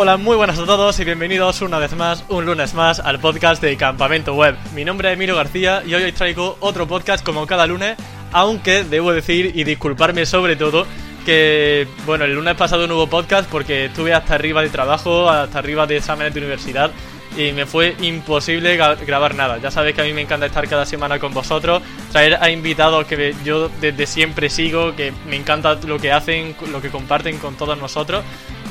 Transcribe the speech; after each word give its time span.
Hola, 0.00 0.16
muy 0.16 0.36
buenas 0.36 0.56
a 0.60 0.64
todos 0.64 1.00
y 1.00 1.04
bienvenidos 1.04 1.60
una 1.60 1.80
vez 1.80 1.92
más, 1.96 2.24
un 2.28 2.46
lunes 2.46 2.72
más, 2.72 3.00
al 3.00 3.18
podcast 3.18 3.60
de 3.60 3.76
Campamento 3.76 4.32
Web. 4.32 4.54
Mi 4.72 4.84
nombre 4.84 5.08
es 5.08 5.14
Emilio 5.14 5.34
García 5.34 5.82
y 5.84 5.92
hoy 5.92 6.04
os 6.04 6.14
traigo 6.14 6.56
otro 6.60 6.86
podcast 6.86 7.26
como 7.26 7.48
cada 7.48 7.66
lunes, 7.66 7.96
aunque 8.30 8.84
debo 8.84 9.12
decir 9.12 9.50
y 9.56 9.64
disculparme 9.64 10.24
sobre 10.24 10.54
todo 10.54 10.86
que, 11.26 11.88
bueno, 12.06 12.26
el 12.26 12.34
lunes 12.36 12.54
pasado 12.54 12.86
no 12.86 12.94
hubo 12.94 13.08
podcast 13.08 13.50
porque 13.50 13.86
estuve 13.86 14.14
hasta 14.14 14.36
arriba 14.36 14.62
de 14.62 14.68
trabajo, 14.68 15.28
hasta 15.28 15.58
arriba 15.58 15.84
de 15.88 15.96
exámenes 15.96 16.32
de 16.32 16.42
universidad 16.42 16.92
y 17.36 17.50
me 17.50 17.66
fue 17.66 17.96
imposible 18.00 18.76
grabar 18.76 19.34
nada. 19.34 19.58
Ya 19.58 19.72
sabéis 19.72 19.96
que 19.96 20.02
a 20.02 20.04
mí 20.04 20.12
me 20.12 20.22
encanta 20.22 20.46
estar 20.46 20.68
cada 20.68 20.86
semana 20.86 21.18
con 21.18 21.34
vosotros, 21.34 21.82
traer 22.12 22.38
a 22.40 22.50
invitados 22.50 23.04
que 23.06 23.34
yo 23.44 23.68
desde 23.80 24.06
siempre 24.06 24.48
sigo, 24.48 24.94
que 24.94 25.12
me 25.28 25.34
encanta 25.34 25.74
lo 25.74 25.98
que 25.98 26.12
hacen, 26.12 26.54
lo 26.70 26.80
que 26.80 26.88
comparten 26.88 27.38
con 27.38 27.56
todos 27.56 27.76
nosotros 27.78 28.22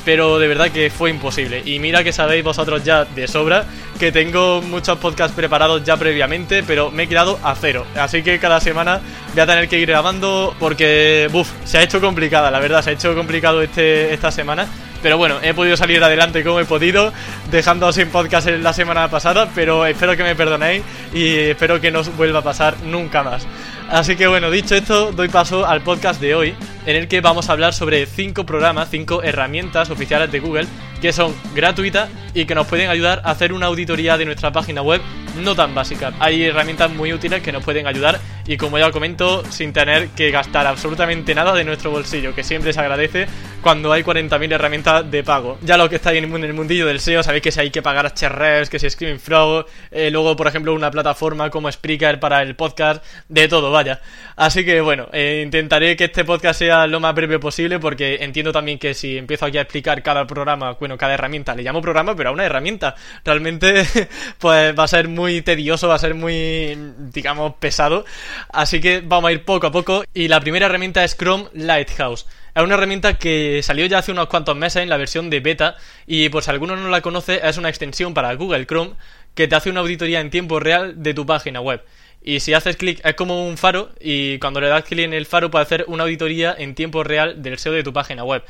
pero 0.08 0.38
de 0.38 0.48
verdad 0.48 0.70
que 0.70 0.88
fue 0.88 1.10
imposible. 1.10 1.60
Y 1.66 1.80
mira 1.80 2.02
que 2.02 2.14
sabéis 2.14 2.42
vosotros 2.42 2.82
ya 2.82 3.04
de 3.04 3.28
sobra 3.28 3.66
que 4.00 4.10
tengo 4.10 4.62
muchos 4.62 4.96
podcasts 4.96 5.36
preparados 5.36 5.84
ya 5.84 5.98
previamente, 5.98 6.62
pero 6.62 6.90
me 6.90 7.02
he 7.02 7.08
quedado 7.08 7.38
a 7.42 7.54
cero. 7.54 7.84
Así 7.94 8.22
que 8.22 8.38
cada 8.38 8.58
semana 8.58 9.02
voy 9.34 9.40
a 9.42 9.46
tener 9.46 9.68
que 9.68 9.78
ir 9.78 9.86
grabando 9.86 10.54
porque, 10.58 11.28
buf, 11.30 11.50
se 11.64 11.76
ha 11.76 11.82
hecho 11.82 12.00
complicada, 12.00 12.50
la 12.50 12.58
verdad, 12.58 12.80
se 12.80 12.88
ha 12.88 12.92
hecho 12.94 13.14
complicado 13.14 13.60
este, 13.60 14.14
esta 14.14 14.30
semana. 14.30 14.66
Pero 15.02 15.18
bueno, 15.18 15.40
he 15.42 15.52
podido 15.52 15.76
salir 15.76 16.02
adelante 16.02 16.42
como 16.42 16.58
he 16.58 16.64
podido, 16.64 17.12
dejando 17.50 17.92
sin 17.92 18.08
podcast 18.08 18.48
la 18.48 18.72
semana 18.72 19.10
pasada, 19.10 19.50
pero 19.54 19.84
espero 19.84 20.16
que 20.16 20.22
me 20.22 20.34
perdonéis 20.34 20.82
y 21.12 21.34
espero 21.50 21.82
que 21.82 21.90
no 21.90 22.02
vuelva 22.16 22.38
a 22.38 22.42
pasar 22.42 22.78
nunca 22.82 23.22
más. 23.22 23.46
Así 23.90 24.16
que 24.16 24.26
bueno, 24.26 24.50
dicho 24.50 24.74
esto, 24.74 25.12
doy 25.12 25.28
paso 25.28 25.66
al 25.66 25.82
podcast 25.82 26.18
de 26.18 26.34
hoy, 26.34 26.54
en 26.86 26.96
el 26.96 27.08
que 27.08 27.20
vamos 27.20 27.48
a 27.48 27.52
hablar 27.52 27.74
sobre 27.74 28.06
5 28.06 28.46
programas, 28.46 28.88
5 28.90 29.22
herramientas 29.22 29.90
oficiales 29.90 30.30
de 30.32 30.40
Google 30.40 30.66
que 31.00 31.12
son 31.12 31.34
gratuitas 31.54 32.10
y 32.34 32.44
que 32.44 32.54
nos 32.54 32.66
pueden 32.66 32.90
ayudar 32.90 33.22
a 33.24 33.30
hacer 33.30 33.52
una 33.52 33.66
auditoría 33.66 34.16
de 34.16 34.24
nuestra 34.24 34.52
página 34.52 34.82
web 34.82 35.00
no 35.42 35.54
tan 35.54 35.74
básica. 35.74 36.12
Hay 36.18 36.42
herramientas 36.42 36.90
muy 36.90 37.12
útiles 37.12 37.42
que 37.42 37.52
nos 37.52 37.64
pueden 37.64 37.86
ayudar 37.86 38.18
y 38.46 38.56
como 38.56 38.78
ya 38.78 38.90
comento, 38.90 39.44
sin 39.50 39.72
tener 39.72 40.08
que 40.08 40.30
gastar 40.30 40.66
absolutamente 40.66 41.34
nada 41.34 41.54
de 41.54 41.64
nuestro 41.64 41.90
bolsillo, 41.90 42.34
que 42.34 42.42
siempre 42.42 42.72
se 42.72 42.80
agradece 42.80 43.26
cuando 43.62 43.92
hay 43.92 44.02
40.000 44.02 44.52
herramientas 44.52 45.10
de 45.10 45.24
pago. 45.24 45.58
Ya 45.62 45.76
lo 45.76 45.88
que 45.88 45.96
está 45.96 46.12
en 46.12 46.32
el 46.32 46.54
mundillo 46.54 46.86
del 46.86 47.00
SEO, 47.00 47.22
sabéis 47.22 47.42
que 47.42 47.52
si 47.52 47.60
hay 47.60 47.70
que 47.70 47.82
pagar 47.82 48.06
HREs, 48.06 48.70
que 48.70 48.78
si 48.78 48.88
Screaming 48.88 49.20
Frog, 49.20 49.66
eh, 49.90 50.10
luego 50.10 50.36
por 50.36 50.46
ejemplo 50.46 50.74
una 50.74 50.90
plataforma 50.90 51.50
como 51.50 51.70
Spreaker 51.70 52.20
para 52.20 52.42
el 52.42 52.54
podcast, 52.54 53.04
de 53.28 53.48
todo, 53.48 53.70
vaya. 53.70 54.00
Así 54.36 54.64
que 54.64 54.80
bueno, 54.80 55.08
eh, 55.12 55.42
intentaré 55.44 55.96
que 55.96 56.04
este 56.04 56.24
podcast 56.24 56.58
sea 56.58 56.86
lo 56.86 57.00
más 57.00 57.14
breve 57.14 57.38
posible 57.38 57.78
porque 57.78 58.18
entiendo 58.20 58.52
también 58.52 58.78
que 58.78 58.94
si 58.94 59.18
empiezo 59.18 59.46
aquí 59.46 59.58
a 59.58 59.62
explicar 59.62 60.02
cada 60.02 60.26
programa, 60.26 60.72
bueno, 60.72 60.96
cada 60.96 61.14
herramienta, 61.14 61.54
le 61.54 61.62
llamo 61.62 61.82
programa, 61.82 62.14
pero 62.14 62.30
a 62.30 62.32
una 62.32 62.44
herramienta, 62.44 62.94
realmente 63.24 63.84
pues 64.38 64.78
va 64.78 64.84
a 64.84 64.88
ser 64.88 65.08
muy 65.08 65.42
tedioso, 65.42 65.88
va 65.88 65.96
a 65.96 65.98
ser 65.98 66.14
muy, 66.14 66.78
digamos, 67.12 67.54
pesado. 67.56 68.04
Así 68.50 68.80
que 68.80 69.00
vamos 69.00 69.28
a 69.28 69.32
ir 69.32 69.44
poco 69.44 69.66
a 69.66 69.72
poco 69.72 70.04
y 70.14 70.28
la 70.28 70.40
primera 70.40 70.66
herramienta 70.66 71.04
es 71.04 71.16
Chrome 71.16 71.48
Lighthouse. 71.54 72.26
Es 72.54 72.62
una 72.62 72.74
herramienta 72.74 73.14
que 73.14 73.60
salió 73.62 73.86
ya 73.86 73.98
hace 73.98 74.12
unos 74.12 74.26
cuantos 74.26 74.56
meses 74.56 74.82
en 74.82 74.88
la 74.88 74.96
versión 74.96 75.30
de 75.30 75.40
beta 75.40 75.76
y 76.06 76.28
por 76.28 76.42
si 76.42 76.50
alguno 76.50 76.76
no 76.76 76.88
la 76.88 77.00
conoce 77.00 77.40
es 77.42 77.56
una 77.56 77.68
extensión 77.68 78.14
para 78.14 78.34
Google 78.34 78.66
Chrome 78.66 78.94
que 79.34 79.46
te 79.46 79.54
hace 79.54 79.70
una 79.70 79.80
auditoría 79.80 80.20
en 80.20 80.30
tiempo 80.30 80.58
real 80.58 81.02
de 81.02 81.14
tu 81.14 81.24
página 81.26 81.60
web. 81.60 81.84
Y 82.22 82.40
si 82.40 82.54
haces 82.54 82.76
clic 82.76 83.00
es 83.04 83.14
como 83.14 83.46
un 83.46 83.56
faro 83.56 83.90
y 84.00 84.38
cuando 84.38 84.60
le 84.60 84.68
das 84.68 84.84
clic 84.84 85.04
en 85.04 85.14
el 85.14 85.26
faro 85.26 85.50
puede 85.50 85.62
hacer 85.62 85.84
una 85.86 86.02
auditoría 86.02 86.54
en 86.58 86.74
tiempo 86.74 87.04
real 87.04 87.42
del 87.42 87.58
SEO 87.58 87.72
de 87.72 87.84
tu 87.84 87.92
página 87.92 88.24
web 88.24 88.42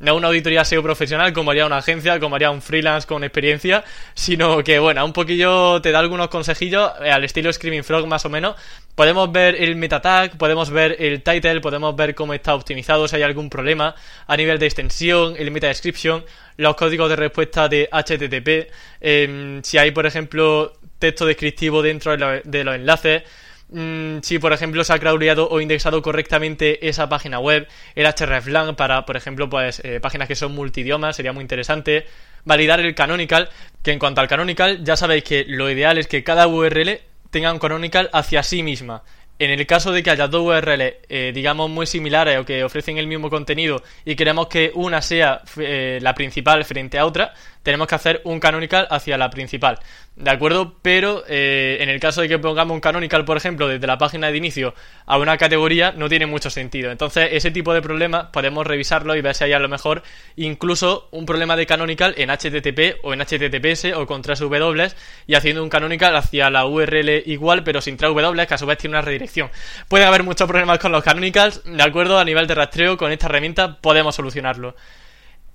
no 0.00 0.16
una 0.16 0.28
auditoría 0.28 0.64
SEO 0.64 0.82
profesional 0.82 1.32
como 1.32 1.50
haría 1.50 1.66
una 1.66 1.78
agencia, 1.78 2.18
como 2.20 2.36
haría 2.36 2.50
un 2.50 2.62
freelance 2.62 3.06
con 3.06 3.24
experiencia, 3.24 3.84
sino 4.14 4.62
que, 4.64 4.78
bueno, 4.78 5.04
un 5.04 5.12
poquillo 5.12 5.80
te 5.80 5.92
da 5.92 6.00
algunos 6.00 6.28
consejillos 6.28 6.92
eh, 7.02 7.10
al 7.10 7.24
estilo 7.24 7.52
Screaming 7.52 7.84
Frog 7.84 8.06
más 8.06 8.24
o 8.24 8.28
menos. 8.28 8.56
Podemos 8.94 9.32
ver 9.32 9.56
el 9.56 9.76
meta 9.76 10.00
tag, 10.00 10.36
podemos 10.38 10.70
ver 10.70 10.96
el 11.00 11.22
title, 11.22 11.60
podemos 11.60 11.96
ver 11.96 12.14
cómo 12.14 12.32
está 12.34 12.54
optimizado, 12.54 13.08
si 13.08 13.16
hay 13.16 13.22
algún 13.22 13.50
problema 13.50 13.94
a 14.26 14.36
nivel 14.36 14.58
de 14.58 14.66
extensión, 14.66 15.34
el 15.36 15.50
meta 15.50 15.66
description, 15.66 16.24
los 16.56 16.76
códigos 16.76 17.08
de 17.08 17.16
respuesta 17.16 17.68
de 17.68 17.88
HTTP, 17.90 18.70
em, 19.00 19.62
si 19.62 19.78
hay, 19.78 19.90
por 19.90 20.06
ejemplo, 20.06 20.72
texto 20.98 21.26
descriptivo 21.26 21.82
dentro 21.82 22.16
de 22.16 22.64
los 22.64 22.74
enlaces, 22.74 23.22
Mm, 23.68 24.20
si 24.22 24.38
por 24.38 24.52
ejemplo 24.52 24.84
se 24.84 24.92
ha 24.92 24.98
crawleado 24.98 25.48
o 25.48 25.60
indexado 25.60 26.02
correctamente 26.02 26.86
esa 26.88 27.08
página 27.08 27.40
web, 27.40 27.66
el 27.94 28.06
hreflang 28.06 28.76
para, 28.76 29.04
por 29.06 29.16
ejemplo, 29.16 29.48
pues 29.48 29.80
eh, 29.84 30.00
páginas 30.00 30.28
que 30.28 30.36
son 30.36 30.54
multidiomas, 30.54 31.16
sería 31.16 31.32
muy 31.32 31.42
interesante. 31.42 32.06
Validar 32.44 32.80
el 32.80 32.94
canonical, 32.94 33.48
que 33.82 33.92
en 33.92 33.98
cuanto 33.98 34.20
al 34.20 34.28
canonical, 34.28 34.84
ya 34.84 34.96
sabéis 34.96 35.24
que 35.24 35.44
lo 35.48 35.70
ideal 35.70 35.98
es 35.98 36.06
que 36.06 36.22
cada 36.22 36.46
URL 36.46 37.00
tenga 37.34 37.52
un 37.52 37.58
canonical 37.58 38.08
hacia 38.12 38.44
sí 38.44 38.62
misma. 38.62 39.02
En 39.40 39.50
el 39.50 39.66
caso 39.66 39.90
de 39.90 40.04
que 40.04 40.10
haya 40.10 40.28
dos 40.28 40.42
URLs, 40.42 40.92
eh, 41.08 41.32
digamos, 41.34 41.68
muy 41.68 41.84
similares 41.84 42.38
o 42.38 42.44
que 42.44 42.62
ofrecen 42.62 42.96
el 42.96 43.08
mismo 43.08 43.28
contenido 43.28 43.82
y 44.04 44.14
queremos 44.14 44.46
que 44.46 44.70
una 44.72 45.02
sea 45.02 45.42
eh, 45.56 45.98
la 46.00 46.14
principal 46.14 46.64
frente 46.64 46.96
a 46.96 47.04
otra, 47.04 47.34
tenemos 47.64 47.88
que 47.88 47.96
hacer 47.96 48.20
un 48.22 48.38
canonical 48.38 48.86
hacia 48.90 49.18
la 49.18 49.30
principal. 49.30 49.80
¿De 50.16 50.30
acuerdo? 50.30 50.76
Pero 50.80 51.24
eh, 51.26 51.78
en 51.80 51.88
el 51.88 51.98
caso 51.98 52.20
de 52.20 52.28
que 52.28 52.38
pongamos 52.38 52.72
un 52.72 52.80
canonical, 52.80 53.24
por 53.24 53.36
ejemplo, 53.36 53.66
desde 53.66 53.84
la 53.88 53.98
página 53.98 54.30
de 54.30 54.36
inicio 54.36 54.72
a 55.06 55.18
una 55.18 55.36
categoría, 55.36 55.90
no 55.90 56.08
tiene 56.08 56.26
mucho 56.26 56.50
sentido. 56.50 56.92
Entonces, 56.92 57.30
ese 57.32 57.50
tipo 57.50 57.74
de 57.74 57.82
problemas 57.82 58.26
podemos 58.26 58.64
revisarlo 58.64 59.16
y 59.16 59.22
ver 59.22 59.34
si 59.34 59.42
hay 59.42 59.54
a 59.54 59.58
lo 59.58 59.68
mejor 59.68 60.04
incluso 60.36 61.08
un 61.10 61.26
problema 61.26 61.56
de 61.56 61.66
canonical 61.66 62.14
en 62.16 62.30
HTTP 62.30 63.00
o 63.02 63.12
en 63.12 63.22
HTTPS 63.22 63.96
o 63.96 64.06
con 64.06 64.22
tres 64.22 64.38
W 64.38 64.88
y 65.26 65.34
haciendo 65.34 65.64
un 65.64 65.68
canonical 65.68 66.14
hacia 66.14 66.48
la 66.50 66.64
URL 66.66 67.24
igual, 67.26 67.64
pero 67.64 67.80
sin 67.80 67.96
tres 67.96 68.10
W, 68.10 68.46
que 68.46 68.54
a 68.54 68.58
su 68.58 68.66
vez 68.66 68.78
tiene 68.78 68.96
una 68.96 69.02
redirección. 69.02 69.50
Puede 69.88 70.04
haber 70.04 70.22
muchos 70.22 70.46
problemas 70.46 70.78
con 70.78 70.92
los 70.92 71.02
canonicals, 71.02 71.62
¿de 71.64 71.82
acuerdo? 71.82 72.20
A 72.20 72.24
nivel 72.24 72.46
de 72.46 72.54
rastreo, 72.54 72.96
con 72.96 73.10
esta 73.10 73.26
herramienta 73.26 73.78
podemos 73.80 74.14
solucionarlo. 74.14 74.76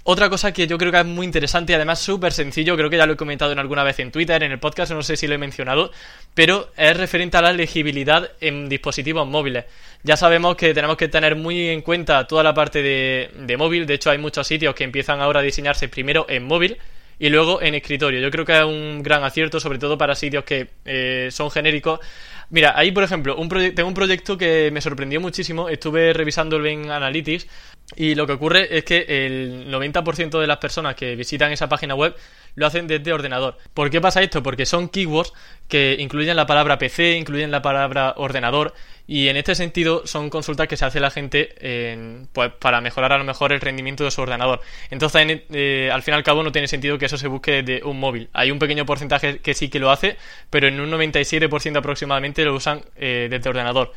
Otra 0.03 0.29
cosa 0.29 0.53
que 0.53 0.65
yo 0.65 0.77
creo 0.77 0.91
que 0.91 0.99
es 0.99 1.05
muy 1.05 1.25
interesante 1.25 1.73
y 1.73 1.75
además 1.75 1.99
súper 1.99 2.31
sencillo, 2.31 2.77
creo 2.77 2.89
que 2.89 2.97
ya 2.97 3.05
lo 3.05 3.13
he 3.13 3.17
comentado 3.17 3.51
en 3.51 3.59
alguna 3.59 3.83
vez 3.83 3.99
en 3.99 4.11
Twitter, 4.11 4.41
en 4.41 4.51
el 4.51 4.59
podcast, 4.59 4.91
no 4.93 5.03
sé 5.03 5.17
si 5.17 5.27
lo 5.27 5.35
he 5.35 5.37
mencionado, 5.37 5.91
pero 6.33 6.71
es 6.77 6.95
referente 6.95 7.37
a 7.37 7.41
la 7.41 7.51
legibilidad 7.51 8.31
en 8.39 8.69
dispositivos 8.69 9.27
móviles. 9.27 9.65
Ya 10.03 10.15
sabemos 10.15 10.55
que 10.55 10.73
tenemos 10.73 10.95
que 10.95 11.09
tener 11.09 11.35
muy 11.35 11.67
en 11.67 11.81
cuenta 11.81 12.25
toda 12.25 12.43
la 12.43 12.53
parte 12.53 12.81
de, 12.81 13.57
móvil, 13.57 13.85
de 13.85 13.95
hecho 13.95 14.09
hay 14.09 14.17
muchos 14.17 14.47
sitios 14.47 14.73
que 14.73 14.85
empiezan 14.85 15.19
ahora 15.19 15.41
a 15.41 15.43
diseñarse 15.43 15.89
primero 15.89 16.25
en 16.29 16.45
móvil 16.45 16.77
y 17.19 17.27
luego 17.27 17.61
en 17.61 17.75
escritorio. 17.75 18.21
Yo 18.21 18.31
creo 18.31 18.45
que 18.45 18.57
es 18.57 18.63
un 18.63 19.03
gran 19.03 19.25
acierto, 19.25 19.59
sobre 19.59 19.79
todo 19.79 19.97
para 19.97 20.15
sitios 20.15 20.45
que 20.45 20.69
eh, 20.85 21.27
son 21.31 21.51
genéricos. 21.51 21.99
Mira, 22.51 22.73
ahí 22.75 22.91
por 22.91 23.03
ejemplo, 23.03 23.35
un 23.35 23.47
tengo 23.47 23.87
un 23.87 23.93
proyecto 23.93 24.37
que 24.37 24.71
me 24.71 24.81
sorprendió 24.81 25.21
muchísimo, 25.21 25.69
estuve 25.69 26.13
revisándolo 26.13 26.65
en 26.67 26.89
Analytics 26.89 27.47
y 27.95 28.15
lo 28.15 28.25
que 28.25 28.33
ocurre 28.33 28.75
es 28.75 28.83
que 28.83 29.05
el 29.07 29.71
90% 29.71 30.39
de 30.39 30.47
las 30.47 30.57
personas 30.57 30.95
que 30.95 31.15
visitan 31.15 31.51
esa 31.51 31.69
página 31.69 31.93
web 31.93 32.15
lo 32.55 32.65
hacen 32.65 32.87
desde 32.87 33.13
ordenador. 33.13 33.57
¿Por 33.75 33.91
qué 33.91 34.01
pasa 34.01 34.23
esto? 34.23 34.41
Porque 34.41 34.65
son 34.65 34.89
keywords 34.89 35.31
que 35.67 35.97
incluyen 35.99 36.35
la 36.35 36.47
palabra 36.47 36.79
PC, 36.79 37.17
incluyen 37.17 37.51
la 37.51 37.61
palabra 37.61 38.15
ordenador 38.17 38.73
y 39.09 39.27
en 39.27 39.37
este 39.37 39.55
sentido 39.55 40.05
son 40.05 40.29
consultas 40.29 40.67
que 40.67 40.77
se 40.77 40.85
hace 40.85 40.99
la 40.99 41.09
gente 41.09 41.55
pues, 42.31 42.51
para 42.59 42.79
mejorar 42.79 43.11
a 43.11 43.17
lo 43.17 43.23
mejor 43.23 43.51
el 43.51 43.59
rendimiento 43.59 44.03
de 44.03 44.11
su 44.11 44.21
ordenador. 44.21 44.61
Entonces, 44.91 45.41
eh, 45.49 45.89
al 45.91 46.03
fin 46.03 46.13
y 46.13 46.17
al 46.17 46.23
cabo 46.23 46.43
no 46.43 46.51
tiene 46.51 46.67
sentido 46.67 46.99
que 46.99 47.07
eso 47.07 47.17
se 47.17 47.27
busque 47.27 47.63
desde 47.63 47.83
un 47.83 47.99
móvil. 47.99 48.29
Hay 48.33 48.51
un 48.51 48.59
pequeño 48.59 48.85
porcentaje 48.85 49.39
que 49.39 49.55
sí 49.55 49.69
que 49.69 49.79
lo 49.79 49.89
hace, 49.89 50.15
pero 50.51 50.67
en 50.67 50.79
un 50.79 50.91
97% 50.91 51.75
aproximadamente 51.75 52.45
lo 52.45 52.53
usan 52.53 52.83
eh, 52.97 53.27
desde 53.31 53.49
ordenador. 53.49 53.93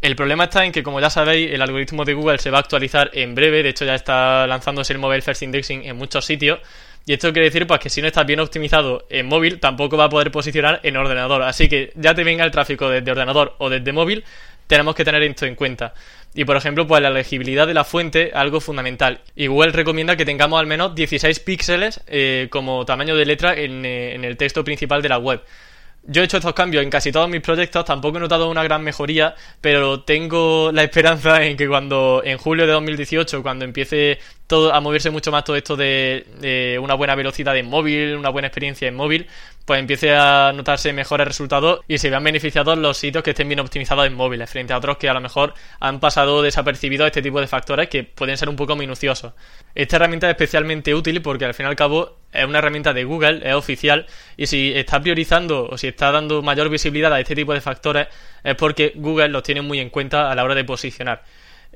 El 0.00 0.14
problema 0.14 0.44
está 0.44 0.64
en 0.64 0.72
que, 0.72 0.82
como 0.82 1.00
ya 1.00 1.10
sabéis, 1.10 1.50
el 1.52 1.62
algoritmo 1.62 2.04
de 2.04 2.14
Google 2.14 2.38
se 2.38 2.50
va 2.50 2.58
a 2.58 2.60
actualizar 2.60 3.10
en 3.14 3.34
breve. 3.34 3.62
De 3.62 3.70
hecho, 3.70 3.84
ya 3.84 3.94
está 3.94 4.46
lanzándose 4.46 4.92
el 4.92 4.98
Mobile 4.98 5.22
First 5.22 5.42
Indexing 5.42 5.84
en 5.84 5.96
muchos 5.96 6.24
sitios. 6.24 6.60
Y 7.06 7.12
esto 7.12 7.32
quiere 7.32 7.46
decir 7.46 7.66
pues, 7.66 7.80
que 7.80 7.88
si 7.88 8.02
no 8.02 8.08
está 8.08 8.24
bien 8.24 8.40
optimizado 8.40 9.06
en 9.08 9.26
móvil, 9.26 9.60
tampoco 9.60 9.96
va 9.96 10.04
a 10.04 10.08
poder 10.08 10.30
posicionar 10.32 10.80
en 10.82 10.96
ordenador. 10.96 11.42
Así 11.42 11.68
que 11.68 11.92
ya 11.94 12.14
te 12.14 12.24
venga 12.24 12.44
el 12.44 12.50
tráfico 12.50 12.90
desde 12.90 13.10
ordenador 13.10 13.54
o 13.58 13.70
desde 13.70 13.92
móvil, 13.92 14.24
tenemos 14.66 14.96
que 14.96 15.04
tener 15.04 15.22
esto 15.22 15.46
en 15.46 15.54
cuenta. 15.54 15.94
Y 16.34 16.44
por 16.44 16.56
ejemplo, 16.56 16.86
pues 16.86 17.00
la 17.00 17.10
legibilidad 17.10 17.66
de 17.66 17.74
la 17.74 17.84
fuente, 17.84 18.32
algo 18.34 18.60
fundamental. 18.60 19.20
Y 19.36 19.46
Google 19.46 19.70
recomienda 19.70 20.16
que 20.16 20.24
tengamos 20.24 20.58
al 20.58 20.66
menos 20.66 20.96
16 20.96 21.38
píxeles 21.40 22.00
eh, 22.08 22.48
como 22.50 22.84
tamaño 22.84 23.14
de 23.16 23.24
letra 23.24 23.54
eh, 23.54 24.14
en 24.14 24.24
el 24.24 24.36
texto 24.36 24.64
principal 24.64 25.00
de 25.00 25.08
la 25.08 25.18
web. 25.18 25.42
Yo 26.08 26.22
he 26.22 26.24
hecho 26.24 26.36
estos 26.36 26.54
cambios 26.54 26.84
en 26.84 26.90
casi 26.90 27.10
todos 27.10 27.28
mis 27.28 27.40
proyectos, 27.40 27.84
tampoco 27.84 28.18
he 28.18 28.20
notado 28.20 28.48
una 28.48 28.62
gran 28.62 28.82
mejoría, 28.82 29.34
pero 29.60 30.02
tengo 30.04 30.70
la 30.72 30.84
esperanza 30.84 31.44
en 31.44 31.56
que 31.56 31.66
cuando 31.66 32.22
en 32.24 32.38
julio 32.38 32.64
de 32.66 32.72
2018, 32.74 33.42
cuando 33.42 33.64
empiece 33.64 34.20
todo, 34.46 34.72
a 34.72 34.80
moverse 34.80 35.10
mucho 35.10 35.32
más 35.32 35.44
todo 35.44 35.56
esto 35.56 35.76
de, 35.76 36.78
una 36.80 36.94
buena 36.94 37.14
velocidad 37.14 37.56
en 37.56 37.66
móvil, 37.66 38.16
una 38.16 38.28
buena 38.28 38.48
experiencia 38.48 38.88
en 38.88 38.94
móvil, 38.94 39.26
pues 39.64 39.80
empiece 39.80 40.14
a 40.14 40.52
notarse 40.54 40.92
mejores 40.92 41.26
resultados 41.26 41.80
y 41.88 41.98
se 41.98 42.10
vean 42.10 42.22
beneficiados 42.22 42.78
los 42.78 42.96
sitios 42.96 43.24
que 43.24 43.30
estén 43.30 43.48
bien 43.48 43.60
optimizados 43.60 44.06
en 44.06 44.14
móviles, 44.14 44.48
frente 44.48 44.72
a 44.72 44.78
otros 44.78 44.96
que 44.98 45.08
a 45.08 45.14
lo 45.14 45.20
mejor 45.20 45.54
han 45.80 45.98
pasado 45.98 46.42
desapercibidos 46.42 47.06
este 47.06 47.22
tipo 47.22 47.40
de 47.40 47.48
factores 47.48 47.88
que 47.88 48.04
pueden 48.04 48.36
ser 48.38 48.48
un 48.48 48.56
poco 48.56 48.76
minuciosos. 48.76 49.32
Esta 49.74 49.96
herramienta 49.96 50.28
es 50.28 50.32
especialmente 50.32 50.94
útil 50.94 51.20
porque 51.22 51.44
al 51.44 51.54
fin 51.54 51.66
y 51.66 51.68
al 51.68 51.76
cabo 51.76 52.16
es 52.32 52.44
una 52.44 52.58
herramienta 52.58 52.92
de 52.92 53.04
Google, 53.04 53.40
es 53.42 53.54
oficial, 53.54 54.06
y 54.36 54.46
si 54.46 54.72
está 54.74 55.00
priorizando 55.00 55.68
o 55.68 55.78
si 55.78 55.88
está 55.88 56.12
dando 56.12 56.42
mayor 56.42 56.68
visibilidad 56.68 57.12
a 57.12 57.20
este 57.20 57.34
tipo 57.34 57.52
de 57.52 57.60
factores 57.60 58.06
es 58.44 58.54
porque 58.54 58.92
Google 58.94 59.28
los 59.28 59.42
tiene 59.42 59.62
muy 59.62 59.80
en 59.80 59.90
cuenta 59.90 60.30
a 60.30 60.34
la 60.34 60.44
hora 60.44 60.54
de 60.54 60.64
posicionar. 60.64 61.22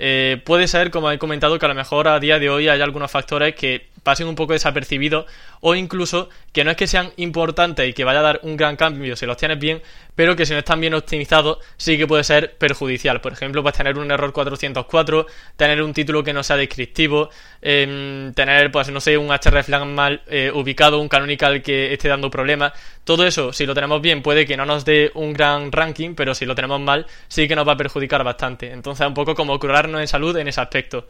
Eh, 0.03 0.41
puede 0.47 0.67
ser, 0.67 0.91
como 0.91 1.11
he 1.11 1.19
comentado, 1.19 1.59
que 1.59 1.67
a 1.67 1.69
lo 1.69 1.75
mejor 1.75 2.09
a 2.09 2.19
día 2.19 2.39
de 2.39 2.49
hoy 2.49 2.69
hay 2.69 2.81
algunos 2.81 3.11
factores 3.11 3.55
que 3.55 3.90
pasen 4.03 4.27
un 4.27 4.35
poco 4.35 4.53
desapercibidos 4.53 5.27
o 5.61 5.75
incluso 5.75 6.29
que 6.53 6.65
no 6.65 6.71
es 6.71 6.77
que 6.77 6.87
sean 6.87 7.13
importantes 7.17 7.89
y 7.89 7.93
que 7.93 8.05
vaya 8.05 8.21
a 8.21 8.23
dar 8.23 8.41
un 8.43 8.57
gran 8.57 8.77
cambio 8.77 9.17
si 9.17 9.27
los 9.27 9.37
tienes 9.37 9.59
bien, 9.59 9.83
pero 10.15 10.37
que 10.37 10.47
si 10.47 10.53
no 10.53 10.59
están 10.59 10.81
bien 10.81 10.95
optimizados 10.95 11.59
sí 11.77 11.97
que 11.99 12.07
puede 12.07 12.25
ser 12.25 12.57
perjudicial. 12.57 13.21
Por 13.21 13.33
ejemplo, 13.33 13.63
pues 13.63 13.75
tener 13.75 13.99
un 13.99 14.11
error 14.11 14.33
404, 14.33 15.27
tener 15.57 15.83
un 15.83 15.93
título 15.93 16.23
que 16.23 16.33
no 16.33 16.43
sea 16.43 16.57
descriptivo, 16.57 17.31
em, 17.63 18.33
tener, 18.35 18.71
pues 18.71 18.91
no 18.91 19.01
sé, 19.01 19.17
un 19.17 19.31
hreflang 19.31 19.95
mal 19.95 20.23
eh, 20.27 20.51
ubicado, 20.55 20.99
un 20.99 21.09
canonical 21.09 21.63
que 21.63 21.93
esté 21.93 22.09
dando 22.09 22.31
problemas. 22.31 22.73
Todo 23.05 23.27
eso, 23.27 23.53
si 23.53 23.67
lo 23.67 23.75
tenemos 23.75 24.01
bien, 24.01 24.23
puede 24.23 24.47
que 24.47 24.57
no 24.57 24.67
nos 24.67 24.85
dé 24.85 25.11
un 25.15 25.33
gran 25.33 25.73
ranking, 25.73 26.15
pero 26.15 26.35
si 26.35 26.47
lo 26.47 26.55
tenemos 26.55 26.81
mal, 26.81 27.07
sí 27.29 27.49
que 27.49 27.57
nos 27.57 27.67
va 27.67 27.73
a 27.73 27.77
perjudicar 27.77 28.23
bastante. 28.25 28.71
Entonces, 28.73 29.07
un 29.07 29.15
poco 29.15 29.35
como 29.35 29.59
curarnos 29.59 30.01
en 30.01 30.09
salud 30.09 30.37
en 30.37 30.49
ese 30.49 30.61
aspecto. 30.61 31.07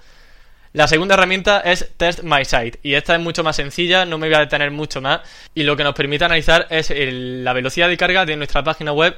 La 0.72 0.87
segunda 0.87 1.14
herramienta 1.14 1.61
es 1.61 1.90
Test 1.96 2.22
My 2.22 2.44
Site 2.44 2.78
y 2.84 2.94
esta 2.94 3.17
es 3.17 3.20
mucho 3.20 3.43
más 3.43 3.56
sencilla, 3.56 4.05
no 4.05 4.19
me 4.19 4.28
voy 4.28 4.37
a 4.37 4.40
detener 4.40 4.70
mucho 4.70 5.00
más 5.00 5.20
y 5.52 5.64
lo 5.64 5.76
que 5.76 5.82
nos 5.82 5.96
permite 5.96 6.25
analizar 6.25 6.69
es 6.70 6.93
la 6.94 7.52
velocidad 7.52 7.88
de 7.88 7.96
carga 7.96 8.25
de 8.25 8.37
nuestra 8.37 8.62
página 8.62 8.93
web 8.93 9.17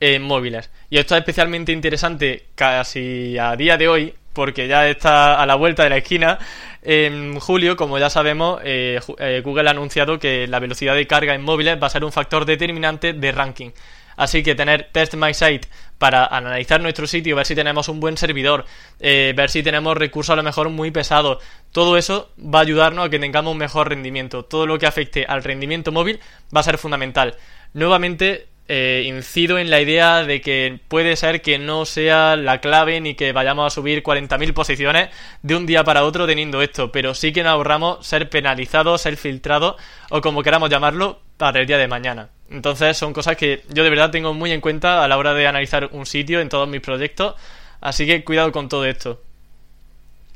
en 0.00 0.22
móviles. 0.22 0.70
Y 0.88 0.96
esto 0.96 1.14
es 1.14 1.18
especialmente 1.18 1.72
interesante 1.72 2.46
casi 2.54 3.36
a 3.36 3.54
día 3.54 3.76
de 3.76 3.88
hoy 3.88 4.14
porque 4.32 4.66
ya 4.66 4.88
está 4.88 5.40
a 5.40 5.44
la 5.44 5.56
vuelta 5.56 5.84
de 5.84 5.90
la 5.90 5.98
esquina. 5.98 6.38
En 6.82 7.38
julio, 7.38 7.76
como 7.76 7.98
ya 7.98 8.08
sabemos, 8.08 8.62
eh, 8.64 8.98
eh, 9.18 9.42
Google 9.44 9.68
ha 9.68 9.72
anunciado 9.72 10.18
que 10.18 10.46
la 10.46 10.58
velocidad 10.58 10.94
de 10.94 11.06
carga 11.06 11.34
en 11.34 11.42
móviles 11.42 11.78
va 11.82 11.86
a 11.86 11.90
ser 11.90 12.04
un 12.04 12.12
factor 12.12 12.46
determinante 12.46 13.12
de 13.12 13.30
ranking. 13.30 13.70
Así 14.16 14.42
que 14.42 14.54
tener 14.54 14.88
Test 14.92 15.14
My 15.14 15.34
Site 15.34 15.68
para 15.98 16.26
analizar 16.26 16.80
nuestro 16.80 17.06
sitio, 17.06 17.36
ver 17.36 17.46
si 17.46 17.54
tenemos 17.54 17.88
un 17.88 18.00
buen 18.00 18.16
servidor, 18.16 18.64
eh, 19.00 19.32
ver 19.36 19.50
si 19.50 19.62
tenemos 19.62 19.96
recursos 19.96 20.32
a 20.32 20.36
lo 20.36 20.42
mejor 20.42 20.68
muy 20.68 20.90
pesados, 20.90 21.42
todo 21.72 21.96
eso 21.96 22.30
va 22.38 22.58
a 22.58 22.62
ayudarnos 22.62 23.06
a 23.06 23.10
que 23.10 23.18
tengamos 23.18 23.52
un 23.52 23.58
mejor 23.58 23.88
rendimiento. 23.88 24.44
Todo 24.44 24.66
lo 24.66 24.78
que 24.78 24.86
afecte 24.86 25.24
al 25.26 25.42
rendimiento 25.42 25.92
móvil 25.92 26.20
va 26.54 26.60
a 26.60 26.64
ser 26.64 26.78
fundamental. 26.78 27.36
Nuevamente, 27.72 28.48
eh, 28.66 29.02
incido 29.06 29.58
en 29.58 29.68
la 29.68 29.80
idea 29.80 30.24
de 30.24 30.40
que 30.40 30.80
puede 30.88 31.16
ser 31.16 31.42
que 31.42 31.58
no 31.58 31.84
sea 31.84 32.34
la 32.34 32.62
clave 32.62 32.98
ni 33.00 33.14
que 33.14 33.32
vayamos 33.32 33.66
a 33.66 33.74
subir 33.74 34.02
40.000 34.02 34.54
posiciones 34.54 35.10
de 35.42 35.54
un 35.54 35.66
día 35.66 35.84
para 35.84 36.04
otro 36.04 36.26
teniendo 36.26 36.62
esto, 36.62 36.90
pero 36.90 37.14
sí 37.14 37.32
que 37.32 37.42
nos 37.42 37.52
ahorramos 37.52 38.06
ser 38.06 38.30
penalizados, 38.30 39.02
ser 39.02 39.18
filtrados 39.18 39.76
o 40.08 40.22
como 40.22 40.42
queramos 40.42 40.70
llamarlo 40.70 41.20
para 41.36 41.60
el 41.60 41.66
día 41.66 41.76
de 41.76 41.88
mañana. 41.88 42.30
Entonces 42.54 42.96
son 42.96 43.12
cosas 43.12 43.36
que 43.36 43.64
yo 43.68 43.82
de 43.82 43.90
verdad 43.90 44.12
tengo 44.12 44.32
muy 44.32 44.52
en 44.52 44.60
cuenta 44.60 45.02
a 45.02 45.08
la 45.08 45.18
hora 45.18 45.34
de 45.34 45.48
analizar 45.48 45.88
un 45.90 46.06
sitio 46.06 46.40
en 46.40 46.48
todos 46.48 46.68
mis 46.68 46.80
proyectos, 46.80 47.34
así 47.80 48.06
que 48.06 48.22
cuidado 48.22 48.52
con 48.52 48.68
todo 48.68 48.84
esto. 48.84 49.20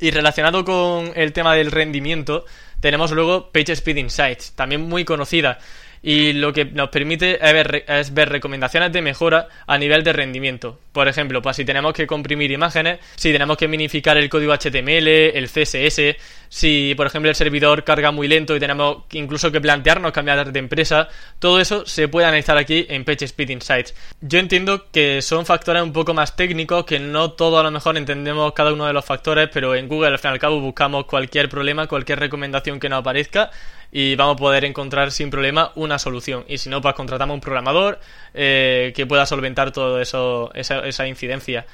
Y 0.01 0.11
relacionado 0.11 0.65
con 0.65 1.13
el 1.15 1.33
tema 1.33 1.55
del 1.55 1.71
rendimiento, 1.71 2.45
tenemos 2.81 3.13
luego 3.13 3.51
PageSpeed 3.53 3.97
Insights, 3.97 4.53
también 4.53 4.81
muy 4.81 5.05
conocida 5.05 5.59
y 6.03 6.33
lo 6.33 6.53
que 6.53 6.65
nos 6.65 6.89
permite 6.91 7.39
es 7.43 8.15
ver, 8.15 8.29
recomendaciones 8.29 8.93
de 8.93 9.03
mejora 9.03 9.49
a 9.67 9.79
nivel 9.79 10.05
de 10.05 10.13
rendimiento. 10.13 10.79
Por 10.93 11.09
ejemplo, 11.09 11.43
pues 11.43 11.57
si 11.57 11.65
tenemos 11.65 11.93
que 11.93 12.07
comprimir 12.07 12.51
imágenes, 12.51 12.99
si 13.17 13.33
tenemos 13.33 13.57
que 13.57 13.69
minificar 13.69 14.17
el 14.17 14.29
código 14.29 14.53
HTML, 14.53 15.09
el 15.09 15.49
CSS, 15.49 16.17
si 16.49 16.95
por 16.97 17.07
ejemplo 17.07 17.29
el 17.29 17.37
servidor 17.37 17.85
carga 17.85 18.11
muy 18.11 18.27
lento 18.29 18.57
y 18.57 18.61
tenemos 18.61 19.05
incluso 19.13 19.53
que 19.53 19.61
plantearnos 19.61 20.13
cambiar 20.13 20.51
de 20.51 20.59
empresa, 20.59 21.09
todo 21.39 21.61
eso 21.61 21.87
se 21.87 22.09
puede 22.09 22.27
analizar 22.27 22.57
aquí 22.57 22.87
en 22.89 23.05
PageSpeed 23.05 23.51
Insights. 23.51 23.95
Yo 24.21 24.39
entiendo 24.39 24.87
que 24.91 25.23
son 25.23 25.47
factores 25.47 25.83
un 25.83 25.93
poco 25.93 26.15
más 26.15 26.37
técnicos, 26.37 26.85
que 26.85 26.99
no 26.99 27.33
todo 27.33 27.59
a 27.59 27.63
lo 27.63 27.71
mejor 27.71 27.97
entendemos 27.97 28.53
cada 28.53 28.73
uno 28.73 28.87
de 28.87 28.93
los 28.93 29.05
factores, 29.05 29.49
pero 29.53 29.75
en 29.75 29.89
Google 29.89 30.09
al 30.09 30.19
fin 30.19 30.31
y 30.31 30.35
al 30.35 30.39
cabo 30.39 30.61
buscamos 30.61 31.05
cualquier 31.07 31.49
problema, 31.49 31.87
cualquier 31.87 32.19
recomendación 32.19 32.81
que 32.81 32.89
nos 32.89 33.01
aparezca 33.01 33.51
y 33.91 34.17
vamos 34.17 34.35
a 34.35 34.39
poder 34.39 34.65
encontrar 34.65 35.11
sin 35.13 35.31
problema 35.31 35.73
una 35.75 35.99
solución. 35.99 36.45
Y 36.49 36.59
si 36.59 36.69
no, 36.69 36.81
pues 36.81 36.95
contratamos 36.95 37.35
un 37.35 37.41
programador 37.41 37.99
eh, 38.35 38.93
que 38.95 39.07
pueda 39.07 39.27
solventar 39.27 39.73
todo 39.73 40.01
eso, 40.01 40.51
esa, 40.55 41.07
incidencia. 41.07 41.67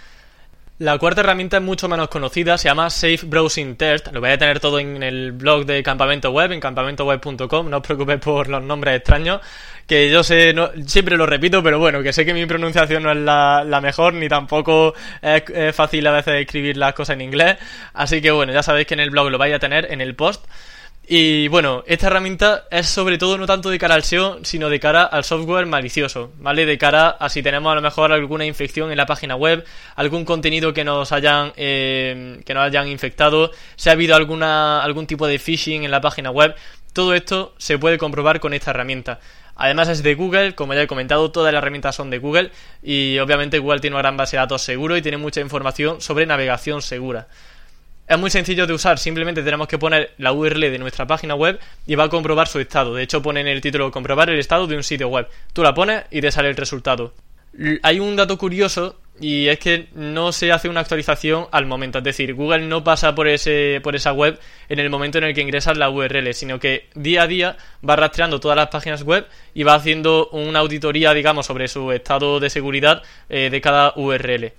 La 0.78 0.98
cuarta 0.98 1.20
herramienta 1.20 1.58
es 1.58 1.62
mucho 1.62 1.88
menos 1.88 2.08
conocida, 2.08 2.58
se 2.58 2.68
llama 2.68 2.90
Safe 2.90 3.20
Browsing 3.22 3.76
Test. 3.76 4.08
Lo 4.12 4.20
voy 4.20 4.30
a 4.30 4.38
tener 4.38 4.58
todo 4.58 4.80
en 4.80 5.04
el 5.04 5.30
blog 5.30 5.66
de 5.66 5.84
Campamento 5.84 6.30
Web, 6.32 6.50
en 6.50 6.58
campamentoweb.com. 6.58 7.70
No 7.70 7.76
os 7.76 7.82
preocupéis 7.82 8.18
por 8.18 8.48
los 8.48 8.60
nombres 8.60 8.96
extraños, 8.96 9.40
que 9.86 10.10
yo 10.10 10.24
sé, 10.24 10.52
no, 10.52 10.70
siempre 10.84 11.16
lo 11.16 11.26
repito, 11.26 11.62
pero 11.62 11.78
bueno, 11.78 12.02
que 12.02 12.12
sé 12.12 12.24
que 12.24 12.34
mi 12.34 12.44
pronunciación 12.46 13.04
no 13.04 13.12
es 13.12 13.18
la, 13.18 13.80
mejor, 13.80 14.14
ni 14.14 14.28
tampoco 14.28 14.94
es, 15.22 15.76
fácil 15.76 16.06
a 16.08 16.12
veces 16.12 16.40
escribir 16.40 16.76
las 16.76 16.92
cosas 16.92 17.14
en 17.14 17.20
inglés. 17.20 17.56
Así 17.92 18.20
que 18.20 18.32
bueno, 18.32 18.52
ya 18.52 18.64
sabéis 18.64 18.88
que 18.88 18.94
en 18.94 19.00
el 19.00 19.10
blog 19.10 19.30
lo 19.30 19.38
vais 19.38 19.54
a 19.54 19.60
tener, 19.60 19.92
en 19.92 20.00
el 20.00 20.16
post. 20.16 20.44
Y 21.06 21.48
bueno, 21.48 21.84
esta 21.86 22.06
herramienta 22.06 22.64
es 22.70 22.86
sobre 22.86 23.18
todo 23.18 23.36
no 23.36 23.46
tanto 23.46 23.68
de 23.68 23.78
cara 23.78 23.94
al 23.94 24.04
SEO, 24.04 24.38
sino 24.42 24.70
de 24.70 24.80
cara 24.80 25.04
al 25.04 25.22
software 25.22 25.66
malicioso, 25.66 26.32
¿vale? 26.38 26.64
De 26.64 26.78
cara 26.78 27.10
a 27.10 27.28
si 27.28 27.42
tenemos 27.42 27.70
a 27.70 27.74
lo 27.74 27.82
mejor 27.82 28.10
alguna 28.10 28.46
infección 28.46 28.90
en 28.90 28.96
la 28.96 29.04
página 29.04 29.36
web, 29.36 29.66
algún 29.96 30.24
contenido 30.24 30.72
que 30.72 30.82
nos 30.82 31.12
hayan, 31.12 31.52
eh, 31.56 32.40
que 32.46 32.54
nos 32.54 32.62
hayan 32.62 32.88
infectado, 32.88 33.50
si 33.76 33.90
ha 33.90 33.92
habido 33.92 34.16
alguna, 34.16 34.82
algún 34.82 35.06
tipo 35.06 35.26
de 35.26 35.38
phishing 35.38 35.84
en 35.84 35.90
la 35.90 36.00
página 36.00 36.30
web, 36.30 36.54
todo 36.94 37.12
esto 37.12 37.54
se 37.58 37.78
puede 37.78 37.98
comprobar 37.98 38.40
con 38.40 38.54
esta 38.54 38.70
herramienta. 38.70 39.20
Además 39.56 39.88
es 39.88 40.02
de 40.02 40.14
Google, 40.14 40.54
como 40.54 40.72
ya 40.72 40.82
he 40.82 40.86
comentado, 40.86 41.30
todas 41.30 41.52
las 41.52 41.60
herramientas 41.60 41.94
son 41.94 42.08
de 42.08 42.18
Google 42.18 42.50
y 42.82 43.18
obviamente 43.18 43.58
Google 43.58 43.80
tiene 43.80 43.94
una 43.94 44.02
gran 44.02 44.16
base 44.16 44.36
de 44.36 44.40
datos 44.40 44.62
seguro 44.62 44.96
y 44.96 45.02
tiene 45.02 45.18
mucha 45.18 45.42
información 45.42 46.00
sobre 46.00 46.24
navegación 46.24 46.80
segura. 46.80 47.28
Es 48.06 48.18
muy 48.18 48.28
sencillo 48.28 48.66
de 48.66 48.74
usar, 48.74 48.98
simplemente 48.98 49.42
tenemos 49.42 49.66
que 49.66 49.78
poner 49.78 50.12
la 50.18 50.32
URL 50.32 50.60
de 50.60 50.78
nuestra 50.78 51.06
página 51.06 51.34
web 51.34 51.58
y 51.86 51.94
va 51.94 52.04
a 52.04 52.08
comprobar 52.10 52.48
su 52.48 52.60
estado. 52.60 52.94
De 52.94 53.02
hecho, 53.02 53.22
pone 53.22 53.40
en 53.40 53.48
el 53.48 53.62
título 53.62 53.90
comprobar 53.90 54.28
el 54.28 54.38
estado 54.38 54.66
de 54.66 54.76
un 54.76 54.82
sitio 54.82 55.08
web. 55.08 55.26
Tú 55.54 55.62
la 55.62 55.72
pones 55.72 56.04
y 56.10 56.20
te 56.20 56.30
sale 56.30 56.50
el 56.50 56.56
resultado. 56.56 57.14
Hay 57.82 58.00
un 58.00 58.14
dato 58.16 58.36
curioso 58.36 58.96
y 59.20 59.46
es 59.48 59.58
que 59.58 59.86
no 59.94 60.32
se 60.32 60.52
hace 60.52 60.68
una 60.68 60.80
actualización 60.80 61.46
al 61.50 61.64
momento. 61.64 61.98
Es 61.98 62.04
decir, 62.04 62.34
Google 62.34 62.66
no 62.66 62.84
pasa 62.84 63.14
por, 63.14 63.26
ese, 63.26 63.80
por 63.82 63.96
esa 63.96 64.12
web 64.12 64.38
en 64.68 64.80
el 64.80 64.90
momento 64.90 65.18
en 65.18 65.24
el 65.24 65.34
que 65.34 65.40
ingresas 65.40 65.78
la 65.78 65.88
URL, 65.88 66.34
sino 66.34 66.58
que 66.58 66.88
día 66.94 67.22
a 67.22 67.26
día 67.26 67.56
va 67.88 67.96
rastreando 67.96 68.38
todas 68.38 68.56
las 68.56 68.68
páginas 68.68 69.02
web 69.02 69.26
y 69.54 69.62
va 69.62 69.76
haciendo 69.76 70.28
una 70.30 70.58
auditoría, 70.58 71.14
digamos, 71.14 71.46
sobre 71.46 71.68
su 71.68 71.90
estado 71.92 72.38
de 72.38 72.50
seguridad 72.50 73.02
eh, 73.30 73.48
de 73.50 73.60
cada 73.62 73.94
URL. 73.96 74.52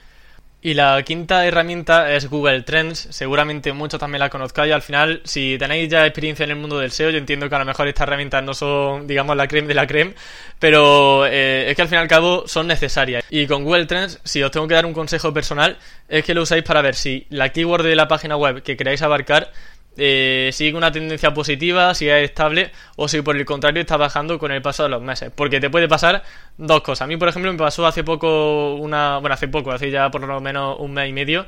Y 0.65 0.74
la 0.74 1.00
quinta 1.03 1.45
herramienta 1.45 2.12
es 2.12 2.27
Google 2.27 2.63
Trends. 2.63 3.10
Seguramente 3.12 3.72
muchos 3.72 4.00
también 4.00 4.22
la 4.22 4.31
conozcáis. 4.31 4.74
Al 4.74 4.81
final, 4.81 5.22
si 5.24 5.57
tenéis 5.60 5.89
ya 5.89 6.07
experiencia 6.07 6.43
en 6.43 6.50
el 6.50 6.55
mundo 6.55 6.79
del 6.79 6.89
SEO, 6.89 7.12
yo 7.12 7.19
entiendo 7.19 7.48
que 7.48 7.53
a 7.53 7.60
lo 7.60 7.65
mejor 7.65 7.88
estas 7.88 8.07
herramientas 8.07 8.43
no 8.43 8.55
son, 8.55 9.05
digamos, 9.05 9.38
la 9.38 9.48
creme 9.48 9.67
de 9.67 9.75
la 9.75 9.86
creme, 9.86 10.15
pero 10.57 11.27
eh, 11.27 11.69
es 11.69 11.75
que 11.75 11.84
al 11.84 11.88
fin 11.88 12.00
y 12.00 12.01
al 12.01 12.07
cabo 12.07 12.48
son 12.48 12.65
necesarias. 12.65 13.24
Y 13.29 13.45
con 13.45 13.63
Google 13.63 13.86
Trends, 13.86 14.19
si 14.24 14.41
os 14.41 14.50
tengo 14.50 14.67
que 14.67 14.74
dar 14.74 14.88
un 14.88 14.93
consejo 14.93 15.31
personal, 15.31 15.77
es 16.10 16.25
que 16.25 16.34
lo 16.34 16.41
usáis 16.41 16.63
para 16.63 16.81
ver 16.81 16.95
si 16.95 17.27
la 17.29 17.50
keyword 17.50 17.84
de 17.84 17.95
la 17.95 18.07
página 18.07 18.36
web 18.36 18.63
que 18.63 18.75
queráis 18.75 19.03
abarcar 19.03 19.51
eh, 19.97 20.49
sigue 20.53 20.77
una 20.77 20.91
tendencia 20.91 21.33
positiva, 21.33 21.93
si 21.93 22.09
es 22.09 22.23
estable 22.23 22.71
o 22.95 23.07
si 23.07 23.21
por 23.21 23.35
el 23.35 23.45
contrario 23.45 23.81
está 23.81 23.97
bajando 23.97 24.37
con 24.39 24.51
el 24.51 24.61
paso 24.61 24.83
de 24.83 24.89
los 24.89 25.01
meses. 25.01 25.31
Porque 25.33 25.59
te 25.59 25.69
puede 25.69 25.87
pasar 25.87 26.23
dos 26.57 26.81
cosas. 26.81 27.05
A 27.05 27.07
mí, 27.07 27.17
por 27.17 27.27
ejemplo, 27.27 27.51
me 27.51 27.57
pasó 27.57 27.85
hace 27.85 28.03
poco 28.03 28.75
una... 28.75 29.19
Bueno, 29.19 29.33
hace 29.33 29.47
poco, 29.47 29.71
hace 29.71 29.91
ya 29.91 30.11
por 30.11 30.21
lo 30.21 30.41
menos 30.41 30.77
un 30.79 30.93
mes 30.93 31.09
y 31.09 31.13
medio 31.13 31.45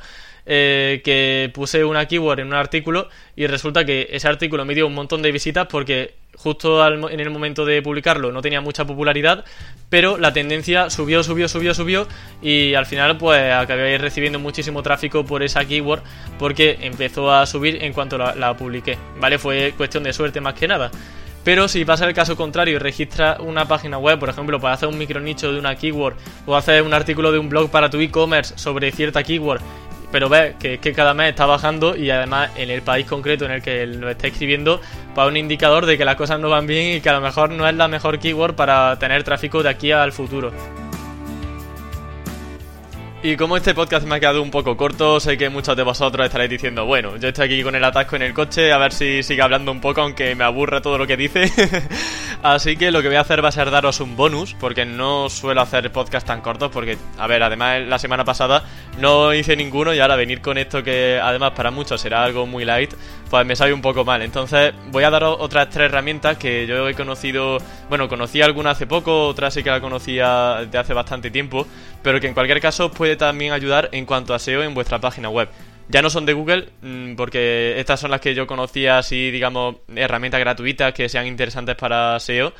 eh, 0.49 1.01
que 1.03 1.51
puse 1.53 1.83
una 1.83 2.05
keyword 2.05 2.39
en 2.39 2.47
un 2.47 2.53
artículo 2.53 3.09
y 3.35 3.47
resulta 3.47 3.83
que 3.83 4.07
ese 4.11 4.29
artículo 4.29 4.63
me 4.63 4.75
dio 4.75 4.87
un 4.87 4.93
montón 4.93 5.21
de 5.21 5.33
visitas 5.33 5.67
porque 5.67 6.15
justo 6.37 6.87
en 6.87 7.19
el 7.19 7.29
momento 7.29 7.65
de 7.65 7.81
publicarlo 7.81 8.31
no 8.31 8.41
tenía 8.41 8.61
mucha 8.61 8.85
popularidad, 8.85 9.43
pero 9.89 10.17
la 10.17 10.33
tendencia 10.33 10.89
subió, 10.89 11.23
subió, 11.23 11.47
subió, 11.47 11.73
subió 11.73 12.07
y 12.41 12.73
al 12.75 12.85
final 12.85 13.17
pues 13.17 13.53
acabé 13.53 13.97
recibiendo 13.97 14.39
muchísimo 14.39 14.83
tráfico 14.83 15.25
por 15.25 15.43
esa 15.43 15.65
keyword 15.65 16.01
porque 16.37 16.77
empezó 16.81 17.31
a 17.31 17.45
subir 17.45 17.83
en 17.83 17.93
cuanto 17.93 18.17
la, 18.17 18.57
publiqué, 18.57 18.97
¿vale? 19.19 19.37
Fue 19.39 19.73
cuestión 19.75 20.03
de 20.03 20.13
suerte 20.13 20.41
más 20.41 20.53
que 20.53 20.67
nada. 20.67 20.91
Pero 21.43 21.69
si 21.69 21.85
pasa 21.85 22.05
el 22.05 22.13
caso 22.13 22.35
contrario 22.35 22.75
y 22.75 22.77
registras 22.77 23.39
una 23.39 23.65
página 23.65 23.97
web, 23.97 24.19
por 24.19 24.27
ejemplo, 24.27 24.59
para 24.59 24.73
hacer 24.73 24.89
un 24.89 24.97
micronicho 24.97 25.53
de 25.53 25.59
una 25.59 25.77
keyword 25.77 26.15
o 26.45 26.57
hacer 26.57 26.83
un 26.83 26.93
artículo 26.93 27.31
de 27.31 27.39
un 27.39 27.47
blog 27.47 27.71
para 27.71 27.89
tu 27.89 28.01
e-commerce 28.01 28.57
sobre 28.57 28.91
cierta 28.91 29.23
keyword 29.23 29.61
pero 30.17 30.29
ves 30.29 30.55
que, 30.55 30.79
que 30.79 30.93
cada 30.93 31.13
mes 31.13 31.29
está 31.29 31.45
bajando 31.45 31.95
y 31.95 32.09
además 32.09 32.49
en 32.55 32.71
el 32.71 32.81
país 32.81 33.05
concreto 33.05 33.45
en 33.45 33.51
el 33.51 33.61
que 33.61 33.85
lo 33.85 34.09
está 34.09 34.25
escribiendo, 34.25 34.81
pues 35.13 35.27
un 35.27 35.37
indicador 35.37 35.85
de 35.85 35.95
que 35.95 36.05
las 36.05 36.15
cosas 36.15 36.39
no 36.39 36.49
van 36.49 36.65
bien 36.65 36.97
y 36.97 37.01
que 37.01 37.09
a 37.09 37.13
lo 37.13 37.21
mejor 37.21 37.51
no 37.51 37.67
es 37.67 37.75
la 37.75 37.87
mejor 37.87 38.17
keyword 38.17 38.55
para 38.55 38.97
tener 38.97 39.23
tráfico 39.23 39.61
de 39.61 39.69
aquí 39.69 39.91
al 39.91 40.11
futuro. 40.11 40.51
Y 43.21 43.37
como 43.37 43.57
este 43.57 43.75
podcast 43.75 44.07
me 44.07 44.15
ha 44.15 44.19
quedado 44.19 44.41
un 44.41 44.49
poco 44.49 44.75
corto, 44.75 45.19
sé 45.19 45.37
que 45.37 45.49
muchos 45.49 45.77
de 45.77 45.83
vosotros 45.83 46.25
estaréis 46.25 46.49
diciendo, 46.49 46.85
bueno, 46.85 47.17
yo 47.17 47.27
estoy 47.27 47.45
aquí 47.45 47.61
con 47.61 47.75
el 47.75 47.83
atasco 47.83 48.15
en 48.15 48.23
el 48.23 48.33
coche, 48.33 48.71
a 48.71 48.79
ver 48.79 48.93
si 48.93 49.21
sigue 49.21 49.43
hablando 49.43 49.71
un 49.71 49.81
poco, 49.81 50.01
aunque 50.01 50.33
me 50.33 50.45
aburre 50.45 50.81
todo 50.81 50.97
lo 50.97 51.05
que 51.05 51.15
dice. 51.15 51.51
Así 52.47 52.77
que 52.77 52.91
lo 52.91 53.01
que 53.01 53.09
voy 53.09 53.17
a 53.17 53.21
hacer 53.21 53.43
va 53.43 53.49
a 53.49 53.51
ser 53.51 53.69
daros 53.69 53.99
un 53.99 54.15
bonus, 54.15 54.53
porque 54.57 54.85
no 54.85 55.29
suelo 55.29 55.59
hacer 55.59 55.91
podcast 55.91 56.25
tan 56.25 56.39
cortos, 56.39 56.71
porque, 56.71 56.97
a 57.17 57.27
ver, 57.27 57.43
además 57.43 57.81
la 57.81 57.99
semana 57.99 58.23
pasada 58.23 58.63
no 59.01 59.33
hice 59.33 59.57
ninguno 59.57 59.93
y 59.93 59.99
ahora 59.99 60.15
venir 60.15 60.39
con 60.39 60.57
esto 60.57 60.81
que 60.81 61.19
además 61.21 61.51
para 61.57 61.71
muchos 61.71 61.99
será 61.99 62.23
algo 62.23 62.45
muy 62.45 62.63
light, 62.63 62.93
pues 63.29 63.45
me 63.45 63.53
sabe 63.53 63.73
un 63.73 63.81
poco 63.81 64.05
mal. 64.05 64.21
Entonces 64.21 64.73
voy 64.91 65.03
a 65.03 65.09
daros 65.09 65.35
otras 65.41 65.69
tres 65.69 65.87
herramientas 65.87 66.37
que 66.37 66.65
yo 66.65 66.87
he 66.87 66.93
conocido, 66.93 67.57
bueno, 67.89 68.07
conocí 68.07 68.41
alguna 68.41 68.71
hace 68.71 68.87
poco, 68.87 69.27
otra 69.27 69.51
sí 69.51 69.61
que 69.61 69.69
la 69.69 69.81
conocía 69.81 70.65
de 70.71 70.77
hace 70.77 70.93
bastante 70.93 71.29
tiempo, 71.29 71.67
pero 72.01 72.21
que 72.21 72.27
en 72.27 72.33
cualquier 72.33 72.61
caso 72.61 72.89
puede 72.89 73.17
también 73.17 73.51
ayudar 73.51 73.89
en 73.91 74.05
cuanto 74.05 74.33
a 74.33 74.39
SEO 74.39 74.63
en 74.63 74.73
vuestra 74.73 74.99
página 74.99 75.27
web. 75.27 75.49
Ya 75.89 76.01
no 76.01 76.09
son 76.09 76.25
de 76.25 76.33
Google, 76.33 76.69
mm, 76.81 77.15
porque 77.15 77.79
estas 77.79 77.99
son 77.99 78.11
las 78.11 78.19
que 78.19 78.35
yo 78.35 78.45
conocía 78.45 78.97
así, 78.97 79.31
digamos, 79.31 79.77
herramientas 79.95 80.39
gratuitas 80.39 80.93
que 80.93 81.07
sean 81.07 81.27
interesantes 81.27 81.75
para 81.75 82.19
SEO. 82.19 82.53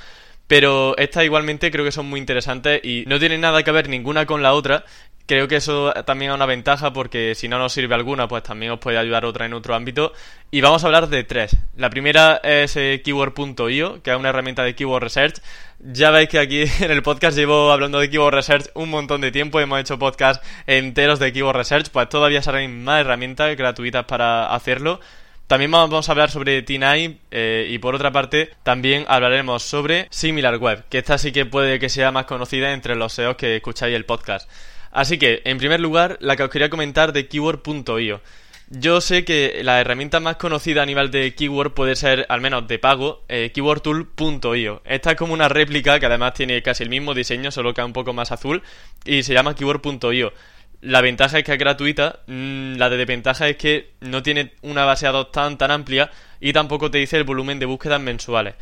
Pero 0.48 0.96
estas 0.98 1.26
igualmente 1.26 1.72
creo 1.72 1.84
que 1.84 1.92
son 1.92 2.08
muy 2.08 2.20
interesantes 2.20 2.80
y 2.84 3.04
no 3.06 3.20
tienen 3.20 3.42
nada 3.42 3.64
que 3.64 3.72
ver 3.72 3.90
ninguna 3.90 4.26
con 4.26 4.42
la 4.42 4.54
otra 4.54 4.86
Creo 5.28 5.50
que 5.50 5.58
eso 5.58 5.92
también 6.06 6.32
es 6.32 6.36
una 6.36 6.46
ventaja 6.46 6.94
porque 6.94 7.36
si 7.36 7.50
no 7.50 7.60
nos 7.60 7.74
sirve 7.74 7.94
alguna, 7.94 8.30
pues 8.30 8.44
también 8.44 8.72
os 8.72 8.80
puede 8.80 8.98
ayudar 8.98 9.26
otra 9.26 9.46
en 9.46 9.54
otro 9.54 9.76
ámbito. 9.76 10.14
Y 10.52 10.62
vamos 10.62 10.82
a 10.82 10.88
hablar 10.88 11.10
de 11.10 11.26
tres. 11.26 11.58
La 11.76 11.90
primera 11.90 12.40
es 12.42 12.78
eh, 12.78 13.02
keyword.io, 13.04 14.02
que 14.02 14.12
es 14.12 14.18
una 14.18 14.30
herramienta 14.30 14.64
de 14.64 14.74
keyword 14.74 15.04
research. 15.04 15.42
Ya 15.80 16.12
veis 16.12 16.30
que 16.30 16.40
aquí 16.40 16.64
en 16.80 16.92
el 16.92 17.04
podcast 17.04 17.38
llevo 17.38 17.74
hablando 17.74 18.00
de 18.00 18.10
keyword 18.10 18.36
research 18.36 18.68
un 18.74 18.90
montón 18.90 19.20
de 19.20 19.34
tiempo, 19.34 19.60
hemos 19.60 19.82
hecho 19.82 20.00
podcasts 20.00 20.48
enteros 20.66 21.20
de 21.20 21.34
keyword 21.34 21.58
research, 21.58 21.90
pues 21.92 22.08
todavía 22.08 22.42
salen 22.42 22.86
más 22.86 23.02
herramientas 23.02 23.54
gratuitas 23.58 24.06
para 24.06 24.56
hacerlo. 24.56 25.02
También 25.48 25.72
vamos 25.72 26.10
a 26.10 26.12
hablar 26.12 26.30
sobre 26.30 26.66
T9 26.66 27.20
eh, 27.32 27.68
y 27.70 27.78
por 27.78 27.96
otra 27.96 28.12
parte 28.12 28.52
también 28.64 29.06
hablaremos 29.08 29.64
sobre 29.64 30.08
SimilarWeb, 30.10 30.84
que 30.90 30.98
esta 30.98 31.18
sí 31.18 31.32
que 31.32 31.46
puede 31.46 31.80
que 31.80 31.88
sea 31.88 32.12
más 32.12 32.26
conocida 32.26 32.74
entre 32.74 32.98
los 32.98 33.14
SEOs 33.14 33.38
que 33.38 33.56
escucháis 33.56 33.96
el 33.96 34.04
podcast. 34.04 34.50
Así 34.92 35.18
que, 35.18 35.42
en 35.46 35.58
primer 35.58 35.80
lugar, 35.80 36.18
la 36.20 36.36
que 36.36 36.44
os 36.44 36.50
quería 36.50 36.70
comentar 36.70 37.14
de 37.14 37.30
keyword.io. 37.30 38.22
Yo 38.70 39.00
sé 39.00 39.24
que 39.24 39.62
la 39.64 39.80
herramienta 39.80 40.20
más 40.20 40.36
conocida 40.36 40.84
a 40.84 40.86
nivel 40.86 41.12
de 41.12 41.34
keyword 41.34 41.72
puede 41.72 41.96
ser, 41.96 42.26
al 42.28 42.42
menos 42.42 42.68
de 42.68 42.80
pago, 42.80 43.24
eh, 43.30 43.52
keywordtool.io. 43.54 44.82
Esta 44.84 45.12
es 45.12 45.18
como 45.18 45.34
una 45.34 45.48
réplica 45.48 45.98
que 46.02 46.08
además 46.08 46.34
tiene 46.34 46.62
casi 46.62 46.84
el 46.84 46.90
mismo 46.90 47.14
diseño, 47.14 47.52
solo 47.52 47.74
que 47.74 47.82
un 47.82 47.94
poco 47.94 48.12
más 48.12 48.34
azul, 48.34 48.64
y 49.06 49.24
se 49.24 49.34
llama 49.34 49.56
keyword.io. 49.56 50.34
La 50.82 51.02
ventaja 51.02 51.40
es 51.40 51.44
que 51.44 51.54
es 51.54 51.60
gratuita, 51.60 52.20
mm, 52.28 52.76
la 52.76 52.90
de 52.90 52.98
desventaja 52.98 53.50
es 53.50 53.58
que 53.58 53.92
no 54.02 54.22
tiene 54.22 54.54
una 54.62 54.86
base 54.86 55.08
de 55.08 55.14
datos 55.14 55.58
tan 55.58 55.72
amplia 55.72 56.12
y 56.40 56.54
tampoco 56.54 56.92
te 56.92 57.00
dice 57.00 57.18
el 57.18 57.24
volumen 57.24 57.58
de 57.58 57.66
búsquedas 57.66 58.00
mensuales. 58.00 58.54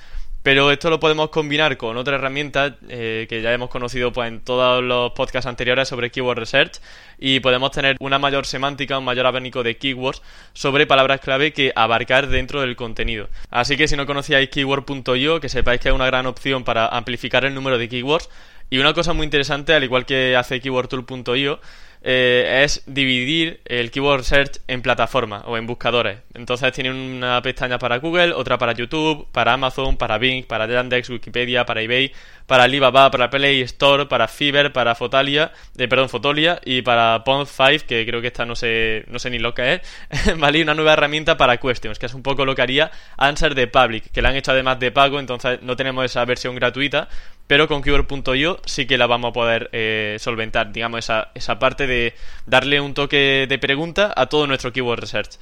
Pero 0.46 0.72
esto 0.72 0.92
lo 0.92 1.00
podemos 1.00 1.30
combinar 1.30 1.76
con 1.76 1.98
otra 1.98 2.18
herramienta 2.18 2.78
eh, 2.88 3.26
que 3.28 3.42
ya 3.42 3.52
hemos 3.52 3.72
conocido 3.72 4.14
pues, 4.14 4.28
en 4.28 4.42
todos 4.42 4.84
los 4.84 5.12
podcasts 5.14 5.48
anteriores 5.48 5.88
sobre 5.88 6.12
Keyword 6.12 6.38
Research 6.38 6.82
y 7.18 7.40
podemos 7.40 7.72
tener 7.72 7.98
una 8.00 8.20
mayor 8.20 8.46
semántica, 8.46 9.00
un 9.00 9.06
mayor 9.06 9.26
abanico 9.26 9.64
de 9.64 9.78
keywords 9.78 10.22
sobre 10.54 10.86
palabras 10.86 11.20
clave 11.20 11.52
que 11.52 11.74
abarcar 11.76 12.28
dentro 12.28 12.62
del 12.62 12.76
contenido. 12.76 13.28
Así 13.50 13.76
que 13.76 13.88
si 13.88 13.98
no 13.98 14.06
conocíais 14.06 14.50
keyword.io, 14.50 15.40
que 15.40 15.50
sepáis 15.50 15.82
que 15.82 15.90
es 15.90 15.96
una 15.96 16.06
gran 16.06 16.28
opción 16.28 16.64
para 16.64 16.90
amplificar 16.90 17.44
el 17.44 17.56
número 17.56 17.80
de 17.80 17.90
keywords. 17.90 18.30
Y 18.70 18.78
una 18.78 18.94
cosa 18.94 19.14
muy 19.14 19.26
interesante, 19.26 19.74
al 19.74 19.84
igual 19.84 20.06
que 20.06 20.36
hace 20.36 20.60
keywordtool.io, 20.60 21.60
eh, 22.08 22.62
es 22.64 22.84
dividir 22.86 23.62
el 23.66 23.90
keyword 23.90 24.22
search 24.24 24.60
en 24.68 24.84
plataformas 24.84 25.42
o 25.48 25.58
en 25.58 25.66
buscadores. 25.66 26.20
Entonces 26.36 26.72
tiene 26.72 26.92
una 26.92 27.42
pestaña 27.42 27.80
para 27.80 27.98
Google, 27.98 28.34
otra 28.34 28.60
para 28.60 28.74
YouTube, 28.74 29.28
para 29.32 29.54
Amazon, 29.54 29.98
para 29.98 30.20
Bing, 30.20 30.46
para 30.46 30.68
Yandex, 30.68 31.10
Wikipedia, 31.10 31.66
para 31.66 31.82
eBay, 31.82 32.12
para 32.46 32.66
Alibaba, 32.66 33.10
para 33.10 33.32
Play 33.32 33.62
Store, 33.62 34.06
para 34.06 34.28
Fiverr, 34.28 34.72
para 34.72 34.94
Fotalia, 34.94 35.52
eh, 35.78 35.88
perdón, 35.88 36.10
Fotolia 36.10 36.62
y 36.64 36.84
para 36.84 37.24
Pond5, 37.24 37.82
que 37.88 38.06
creo 38.06 38.22
que 38.22 38.28
esta 38.28 38.46
no 38.46 38.56
sé, 38.56 39.06
no 39.08 39.18
sé 39.18 39.32
ni 39.32 39.40
lo 39.40 39.56
que 39.56 39.74
es, 39.74 39.82
¿vale? 40.38 40.62
una 40.62 40.76
nueva 40.76 40.94
herramienta 40.94 41.38
para 41.38 41.58
Questions, 41.58 41.98
que 41.98 42.06
es 42.06 42.14
un 42.14 42.22
poco 42.22 42.46
lo 42.46 42.54
que 42.54 42.62
haría 42.62 42.92
Answer 43.18 43.56
de 43.56 43.66
Public, 43.66 44.12
que 44.12 44.22
la 44.22 44.30
han 44.30 44.36
hecho 44.36 44.52
además 44.52 44.80
de 44.80 44.92
pago, 44.92 45.20
entonces 45.20 45.60
no 45.64 45.76
tenemos 45.76 46.06
esa 46.06 46.24
versión 46.24 46.54
gratuita, 46.54 47.10
pero 47.48 47.68
con 47.68 47.82
Keyword.io 47.82 48.60
sí 48.66 48.86
que 48.86 48.98
la 48.98 49.08
vamos 49.08 49.30
a 49.30 49.34
poder 49.34 49.70
eh, 49.72 50.18
solventar, 50.20 50.72
digamos, 50.72 51.00
esa, 51.00 51.32
esa 51.36 51.60
parte 51.60 51.88
de 51.88 52.14
darle 52.46 52.82
un 52.82 52.94
toque 52.94 53.46
de 53.48 53.60
pregunta 53.60 54.14
a 54.16 54.26
todo 54.28 54.48
nuestro 54.48 54.72
Keyword 54.72 55.02
Research. 55.02 55.38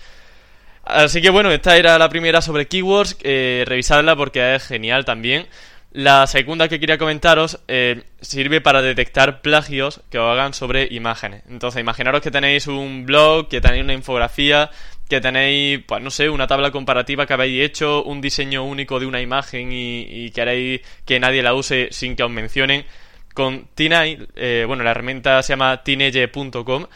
Así 0.83 1.22
que 1.22 1.29
bueno, 1.29 1.50
esta 1.51 1.77
era 1.77 1.98
la 1.98 2.10
primera 2.10 2.41
sobre 2.41 2.67
keywords, 2.67 3.17
eh, 3.24 3.63
revisadla 3.65 4.15
porque 4.15 4.55
es 4.55 4.67
genial 4.67 5.05
también. 5.05 5.48
La 5.91 6.25
segunda 6.25 6.67
que 6.67 6.79
quería 6.79 6.98
comentaros 6.98 7.60
eh, 7.67 8.03
sirve 8.19 8.62
para 8.62 8.81
detectar 8.81 9.41
plagios 9.41 10.01
que 10.10 10.17
os 10.17 10.29
hagan 10.29 10.55
sobre 10.55 10.88
imágenes. 10.89 11.43
Entonces, 11.48 11.79
imaginaros 11.79 12.22
que 12.22 12.31
tenéis 12.31 12.65
un 12.65 13.05
blog, 13.05 13.48
que 13.48 13.62
tenéis 13.62 13.83
una 13.83 13.93
infografía, 13.93 14.72
que 15.10 15.22
tenéis, 15.22 15.79
pues 15.86 16.01
no 16.01 16.10
sé, 16.10 16.29
una 16.29 16.48
tabla 16.48 16.72
comparativa 16.72 17.25
que 17.25 17.33
habéis 17.33 17.63
hecho, 17.63 18.03
un 18.03 18.22
diseño 18.22 18.63
único 18.63 19.00
de 19.00 19.05
una 19.05 19.22
imagen 19.22 19.69
y, 19.72 20.31
queréis 20.31 20.81
que 21.05 21.19
nadie 21.19 21.43
la 21.43 21.53
use 21.53 21.89
sin 21.91 22.15
que 22.15 22.24
os 22.24 22.31
mencionen. 22.31 22.86
Con 23.33 23.67
Tinay, 23.75 24.27
eh, 24.36 24.63
bueno, 24.67 24.83
la 24.83 24.91
herramienta 24.91 25.41
se 25.43 25.53
llama 25.53 25.83
tineye.com. 25.83 26.88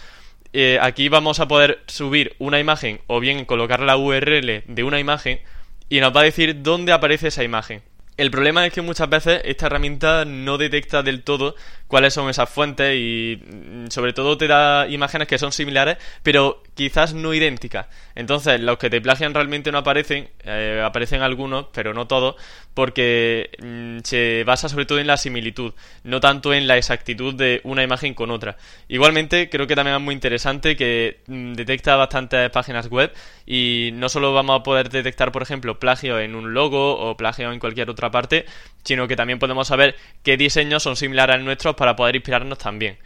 Eh, 0.54 0.80
aquí 0.82 1.10
vamos 1.10 1.40
a 1.40 1.48
poder 1.48 1.84
subir 1.88 2.36
una 2.40 2.60
imagen 2.60 3.02
o 3.08 3.20
bien 3.20 3.46
colocar 3.46 3.82
la 3.82 3.98
URL 3.98 4.64
de 4.66 4.84
una 4.84 5.00
imagen 5.00 5.42
y 5.90 6.00
nos 6.00 6.16
va 6.16 6.22
a 6.22 6.26
decir 6.26 6.62
dónde 6.62 6.94
aparece 6.94 7.28
esa 7.28 7.44
imagen. 7.44 7.82
El 8.18 8.32
problema 8.32 8.66
es 8.66 8.74
que 8.74 8.82
muchas 8.82 9.10
veces 9.10 9.42
esta 9.46 9.68
herramienta 9.68 10.26
no 10.26 10.58
detecta 10.58 11.04
del 11.04 11.24
todo 11.24 11.56
cuáles 11.88 12.13
son 12.13 12.29
esas 12.29 12.50
fuentes 12.50 12.96
y 12.96 13.41
mm, 13.46 13.88
sobre 13.89 14.13
todo 14.13 14.38
te 14.38 14.48
da 14.48 14.88
imágenes 14.88 15.27
que 15.27 15.38
son 15.38 15.51
similares 15.51 15.98
pero 16.24 16.62
quizás 16.74 17.13
no 17.13 17.34
idénticas. 17.34 17.88
Entonces 18.15 18.60
los 18.62 18.77
que 18.77 18.89
te 18.89 19.01
plagian 19.01 19.34
realmente 19.34 19.72
no 19.72 19.79
aparecen, 19.79 20.29
eh, 20.44 20.82
aparecen 20.84 21.22
algunos 21.22 21.67
pero 21.74 21.94
no 21.94 22.08
todos 22.08 22.36
porque 22.74 23.50
mm, 23.62 24.00
se 24.03 24.44
basa 24.46 24.70
sobre 24.70 24.86
todo 24.86 25.00
en 25.00 25.08
la 25.08 25.17
similitud, 25.17 25.74
no 26.03 26.20
tanto 26.20 26.53
en 26.53 26.67
la 26.67 26.77
exactitud 26.77 27.34
de 27.34 27.62
una 27.63 27.84
imagen 27.84 28.13
con 28.13 28.29
otra. 28.29 28.58
Igualmente 28.88 29.50
creo 29.50 29.65
que 29.65 29.75
también 29.75 29.96
es 29.98 30.01
muy 30.01 30.13
interesante 30.13 30.75
que 30.75 31.22
mm, 31.27 31.53
detecta 31.53 31.96
bastantes 31.96 32.50
páginas 32.51 32.88
web 32.89 33.12
y 33.46 33.91
no 33.94 34.10
solo 34.10 34.34
vamos 34.34 34.60
a 34.60 34.63
poder 34.63 34.89
detectar 34.89 35.32
por 35.32 35.41
ejemplo 35.41 35.79
plagio 35.79 36.20
en 36.20 36.36
un 36.36 36.53
logo 36.53 36.98
o 37.00 37.17
plagio 37.17 37.51
en 37.51 37.60
cualquier 37.60 37.89
otra 37.89 38.12
parte, 38.12 38.46
sino 38.84 39.08
que 39.08 39.15
también 39.15 39.39
podemos 39.39 39.67
saber 39.67 39.96
qué 40.24 40.38
diseños 40.38 40.84
son 40.84 40.96
similares 40.96 41.36
al 41.36 41.46
nuestro 41.46 41.75
para 41.78 41.96
poder 41.96 42.16
inspirarnos 42.16 42.58
también. 42.58 42.98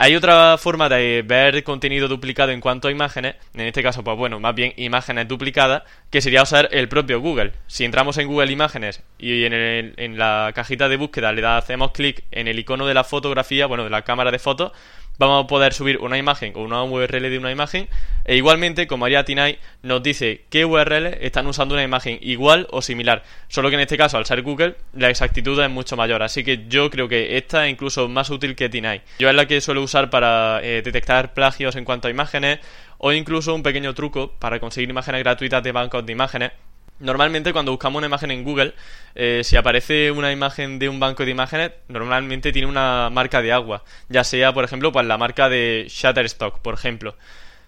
Hay 0.00 0.14
otra 0.14 0.56
forma 0.58 0.88
de 0.88 1.24
ver 1.26 1.64
contenido 1.64 2.06
duplicado 2.06 2.52
en 2.52 2.60
cuanto 2.60 2.86
a 2.86 2.92
imágenes, 2.92 3.34
en 3.52 3.62
este 3.62 3.82
caso, 3.82 4.04
pues 4.04 4.16
bueno, 4.16 4.38
más 4.38 4.54
bien 4.54 4.72
imágenes 4.76 5.26
duplicadas, 5.26 5.82
que 6.08 6.20
sería 6.20 6.44
usar 6.44 6.68
el 6.70 6.88
propio 6.88 7.20
Google. 7.20 7.52
Si 7.66 7.84
entramos 7.84 8.16
en 8.16 8.28
Google 8.28 8.52
Imágenes 8.52 9.02
y 9.18 9.42
en, 9.44 10.16
la 10.16 10.52
cajita 10.54 10.88
de 10.88 10.96
búsqueda 10.96 11.32
le 11.32 11.44
hacemos 11.44 11.90
clic 11.90 12.22
en 12.30 12.46
el 12.46 12.60
icono 12.60 12.86
de 12.86 12.94
la 12.94 13.02
fotografía, 13.02 13.66
bueno, 13.66 13.82
de 13.82 13.90
la 13.90 14.02
cámara 14.02 14.30
de 14.30 14.38
fotos, 14.38 14.70
vamos 15.18 15.44
a 15.44 15.46
poder 15.46 15.74
subir 15.74 15.98
una 15.98 16.16
imagen 16.16 16.52
o 16.56 16.60
una 16.60 16.82
URL 16.82 17.28
de 17.28 17.38
una 17.38 17.50
imagen 17.50 17.88
e 18.24 18.36
igualmente, 18.36 18.86
como 18.86 19.06
haría 19.06 19.24
Tinai, 19.24 19.58
nos 19.82 20.02
dice 20.02 20.44
qué 20.50 20.64
URL 20.64 21.06
están 21.20 21.46
usando 21.46 21.74
una 21.74 21.82
imagen 21.82 22.18
igual 22.20 22.68
o 22.70 22.82
similar. 22.82 23.22
Solo 23.48 23.70
que 23.70 23.76
en 23.76 23.80
este 23.80 23.96
caso, 23.96 24.18
al 24.18 24.26
ser 24.26 24.42
Google, 24.42 24.76
la 24.92 25.08
exactitud 25.08 25.58
es 25.62 25.70
mucho 25.70 25.96
mayor. 25.96 26.22
Así 26.22 26.44
que 26.44 26.66
yo 26.68 26.90
creo 26.90 27.08
que 27.08 27.38
esta 27.38 27.66
es 27.66 27.72
incluso 27.72 28.06
más 28.08 28.28
útil 28.30 28.54
que 28.54 28.68
Tinai. 28.68 29.00
Yo 29.18 29.30
es 29.30 29.34
la 29.34 29.46
que 29.46 29.60
suelo 29.60 29.82
usar 29.82 30.10
para 30.10 30.60
eh, 30.62 30.82
detectar 30.82 31.32
plagios 31.32 31.76
en 31.76 31.84
cuanto 31.84 32.08
a 32.08 32.10
imágenes 32.10 32.58
o 32.98 33.12
incluso 33.12 33.54
un 33.54 33.62
pequeño 33.62 33.94
truco 33.94 34.32
para 34.38 34.60
conseguir 34.60 34.90
imágenes 34.90 35.22
gratuitas 35.22 35.62
de 35.62 35.72
bancos 35.72 36.04
de 36.04 36.12
imágenes 36.12 36.52
Normalmente 37.00 37.52
cuando 37.52 37.70
buscamos 37.70 37.98
una 37.98 38.08
imagen 38.08 38.30
en 38.32 38.42
Google, 38.42 38.74
eh, 39.14 39.42
si 39.44 39.56
aparece 39.56 40.10
una 40.10 40.32
imagen 40.32 40.78
de 40.78 40.88
un 40.88 40.98
banco 40.98 41.24
de 41.24 41.30
imágenes, 41.30 41.72
normalmente 41.86 42.52
tiene 42.52 42.66
una 42.66 43.08
marca 43.10 43.40
de 43.40 43.52
agua, 43.52 43.84
ya 44.08 44.24
sea, 44.24 44.52
por 44.52 44.64
ejemplo, 44.64 44.90
pues 44.90 45.06
la 45.06 45.16
marca 45.16 45.48
de 45.48 45.86
Shutterstock, 45.88 46.58
por 46.58 46.74
ejemplo. 46.74 47.14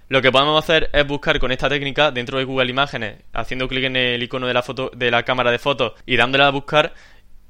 Lo 0.08 0.20
que 0.20 0.32
podemos 0.32 0.62
hacer 0.62 0.90
es 0.92 1.06
buscar 1.06 1.38
con 1.38 1.52
esta 1.52 1.68
técnica 1.68 2.10
dentro 2.10 2.38
de 2.38 2.44
Google 2.44 2.68
Imágenes, 2.68 3.18
haciendo 3.32 3.68
clic 3.68 3.84
en 3.84 3.94
el 3.94 4.20
icono 4.20 4.48
de 4.48 4.54
la 4.54 4.62
foto 4.62 4.90
de 4.92 5.08
la 5.12 5.22
cámara 5.22 5.52
de 5.52 5.60
fotos 5.60 5.92
y 6.04 6.16
dándole 6.16 6.42
a 6.42 6.50
buscar 6.50 6.92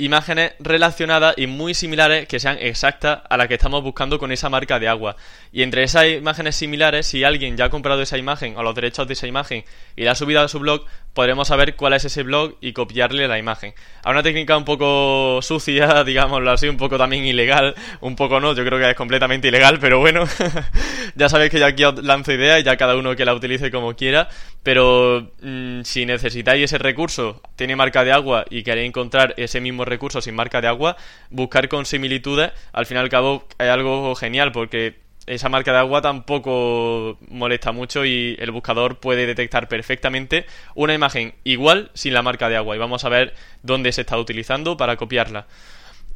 imágenes 0.00 0.52
relacionadas 0.58 1.34
y 1.36 1.46
muy 1.46 1.74
similares 1.74 2.26
que 2.26 2.40
sean 2.40 2.56
exactas 2.58 3.20
a 3.28 3.36
las 3.36 3.48
que 3.48 3.54
estamos 3.54 3.82
buscando 3.82 4.18
con 4.18 4.32
esa 4.32 4.48
marca 4.48 4.78
de 4.78 4.88
agua. 4.88 5.16
Y 5.52 5.62
entre 5.62 5.82
esas 5.82 6.06
imágenes 6.06 6.56
similares, 6.56 7.06
si 7.06 7.22
alguien 7.22 7.56
ya 7.56 7.66
ha 7.66 7.70
comprado 7.70 8.02
esa 8.02 8.18
imagen 8.18 8.56
o 8.56 8.62
los 8.62 8.74
derechos 8.74 9.06
de 9.06 9.12
esa 9.12 9.26
imagen 9.26 9.64
y 9.96 10.04
la 10.04 10.12
ha 10.12 10.14
subido 10.14 10.40
a 10.40 10.48
su 10.48 10.58
blog, 10.58 10.84
podremos 11.14 11.48
saber 11.48 11.76
cuál 11.76 11.92
es 11.94 12.04
ese 12.04 12.22
blog 12.22 12.54
y 12.60 12.72
copiarle 12.72 13.28
la 13.28 13.38
imagen. 13.38 13.74
A 14.02 14.10
una 14.10 14.22
técnica 14.22 14.56
un 14.56 14.64
poco 14.64 15.40
sucia, 15.42 16.04
digámoslo 16.04 16.50
así, 16.50 16.68
un 16.68 16.76
poco 16.76 16.98
también 16.98 17.24
ilegal, 17.24 17.74
un 18.00 18.16
poco 18.16 18.40
no, 18.40 18.54
yo 18.54 18.64
creo 18.64 18.78
que 18.78 18.90
es 18.90 18.96
completamente 18.96 19.48
ilegal, 19.48 19.78
pero 19.80 19.98
bueno, 19.98 20.24
ya 21.14 21.28
sabéis 21.28 21.50
que 21.50 21.58
yo 21.58 21.66
aquí 21.66 21.84
os 21.84 22.02
lanzo 22.02 22.32
ideas 22.32 22.60
y 22.60 22.62
ya 22.62 22.76
cada 22.76 22.96
uno 22.96 23.16
que 23.16 23.24
la 23.24 23.34
utilice 23.34 23.70
como 23.70 23.94
quiera, 23.94 24.28
pero 24.62 25.32
mm, 25.42 25.82
si 25.82 26.06
necesitáis 26.06 26.64
ese 26.64 26.78
recurso, 26.78 27.42
tiene 27.56 27.76
marca 27.76 28.04
de 28.04 28.12
agua 28.12 28.44
y 28.48 28.62
queréis 28.62 28.88
encontrar 28.88 29.34
ese 29.36 29.60
mismo 29.60 29.84
recurso 29.84 30.20
sin 30.20 30.34
marca 30.34 30.60
de 30.60 30.68
agua, 30.68 30.96
buscar 31.30 31.68
con 31.68 31.86
similitudes, 31.86 32.52
al 32.72 32.86
fin 32.86 32.96
y 32.96 33.00
al 33.00 33.08
cabo 33.08 33.46
es 33.58 33.68
algo 33.68 34.14
genial 34.14 34.52
porque 34.52 35.09
esa 35.30 35.48
marca 35.48 35.72
de 35.72 35.78
agua 35.78 36.02
tampoco 36.02 37.16
molesta 37.28 37.70
mucho 37.72 38.04
y 38.04 38.36
el 38.40 38.50
buscador 38.50 38.98
puede 38.98 39.26
detectar 39.26 39.68
perfectamente 39.68 40.44
una 40.74 40.92
imagen 40.92 41.34
igual 41.44 41.90
sin 41.94 42.14
la 42.14 42.22
marca 42.22 42.48
de 42.48 42.56
agua 42.56 42.74
y 42.74 42.78
vamos 42.78 43.04
a 43.04 43.08
ver 43.08 43.34
dónde 43.62 43.92
se 43.92 44.00
está 44.00 44.18
utilizando 44.18 44.76
para 44.76 44.96
copiarla. 44.96 45.46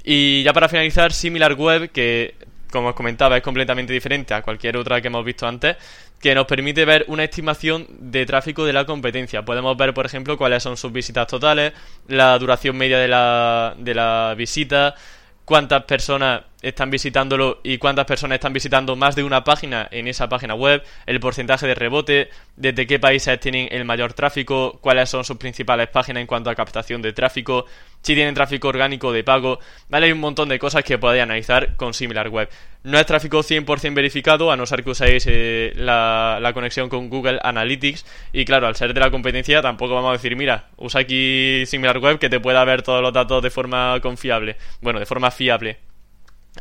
Y 0.03 0.43
ya 0.43 0.53
para 0.53 0.69
finalizar, 0.69 1.13
SimilarWeb, 1.13 1.91
que 1.91 2.35
como 2.71 2.89
os 2.89 2.95
comentaba 2.95 3.37
es 3.37 3.43
completamente 3.43 3.93
diferente 3.93 4.35
a 4.35 4.43
cualquier 4.43 4.77
otra 4.77 5.01
que 5.01 5.07
hemos 5.07 5.25
visto 5.25 5.47
antes, 5.47 5.77
que 6.21 6.35
nos 6.35 6.47
permite 6.47 6.85
ver 6.85 7.05
una 7.07 7.23
estimación 7.23 7.87
de 7.89 8.27
tráfico 8.27 8.65
de 8.65 8.73
la 8.73 8.85
competencia. 8.85 9.45
Podemos 9.45 9.77
ver, 9.77 9.95
por 9.95 10.07
ejemplo, 10.07 10.37
cuáles 10.37 10.63
son 10.63 10.77
sus 10.77 10.91
visitas 10.91 11.29
totales, 11.29 11.73
la 12.09 12.37
duración 12.39 12.77
media 12.77 12.99
de 12.99 13.07
la, 13.07 13.75
de 13.79 13.95
la 13.95 14.35
visita, 14.37 14.97
cuántas 15.45 15.85
personas 15.85 16.43
están 16.65 16.91
visitándolo 16.91 17.61
y 17.63 17.79
cuántas 17.79 18.07
personas 18.07 18.37
están 18.37 18.53
visitando 18.53 18.97
más 18.97 19.15
de 19.15 19.23
una 19.23 19.45
página 19.45 19.87
en 19.91 20.09
esa 20.09 20.29
página 20.29 20.55
web, 20.55 20.83
el 21.07 21.21
porcentaje 21.21 21.67
de 21.67 21.75
rebote, 21.75 22.31
desde 22.57 22.87
qué 22.87 22.99
países 22.99 23.39
tienen 23.39 23.69
el 23.71 23.85
mayor 23.85 24.15
tráfico, 24.15 24.79
cuáles 24.81 25.11
son 25.11 25.25
sus 25.25 25.37
principales 25.37 25.89
páginas 25.89 26.23
en 26.23 26.27
cuanto 26.27 26.51
a 26.51 26.55
captación 26.55 27.03
de 27.03 27.13
tráfico, 27.13 27.67
si 28.03 28.15
tienen 28.15 28.35
tráfico 28.35 28.69
orgánico 28.69 29.13
de 29.13 29.25
pago, 29.25 29.59
¿vale? 29.89 30.07
Hay 30.07 30.13
un 30.13 30.21
montón 30.21 30.49
de 30.49 30.59
cosas 30.59 30.85
que 30.85 30.99
podéis 30.99 31.23
analizar 31.23 31.77
con 31.77 31.95
SimilarWeb. 31.95 32.49
No 32.83 32.99
es 32.99 33.07
tráfico 33.07 33.39
100% 33.39 33.95
verificado, 33.95 34.53
a 34.53 34.57
no 34.57 34.67
ser 34.67 34.85
que 34.85 34.91
uséis 34.91 35.25
eh, 35.27 35.73
la, 35.75 36.39
la, 36.41 36.53
conexión 36.53 36.91
con 36.91 37.09
Google 37.09 37.39
Analytics. 37.43 38.05
Y 38.33 38.45
claro, 38.45 38.67
al 38.67 38.77
ser 38.77 38.93
de 38.93 39.01
la 39.01 39.11
competencia, 39.11 39.63
tampoco 39.63 39.95
vamos 39.95 40.11
a 40.11 40.13
decir, 40.13 40.37
mira, 40.37 40.69
usa 40.77 41.01
aquí 41.01 41.65
SimilarWeb 41.65 42.19
que 42.19 42.29
te 42.29 42.41
pueda 42.41 42.63
ver 42.65 42.83
todos 42.83 43.01
los 43.01 43.13
datos 43.13 43.43
de 43.43 43.51
forma 43.51 43.99
confiable. 44.03 44.57
Bueno, 44.83 45.01
de 45.01 45.07
forma 45.07 45.31
fiable. 45.31 45.79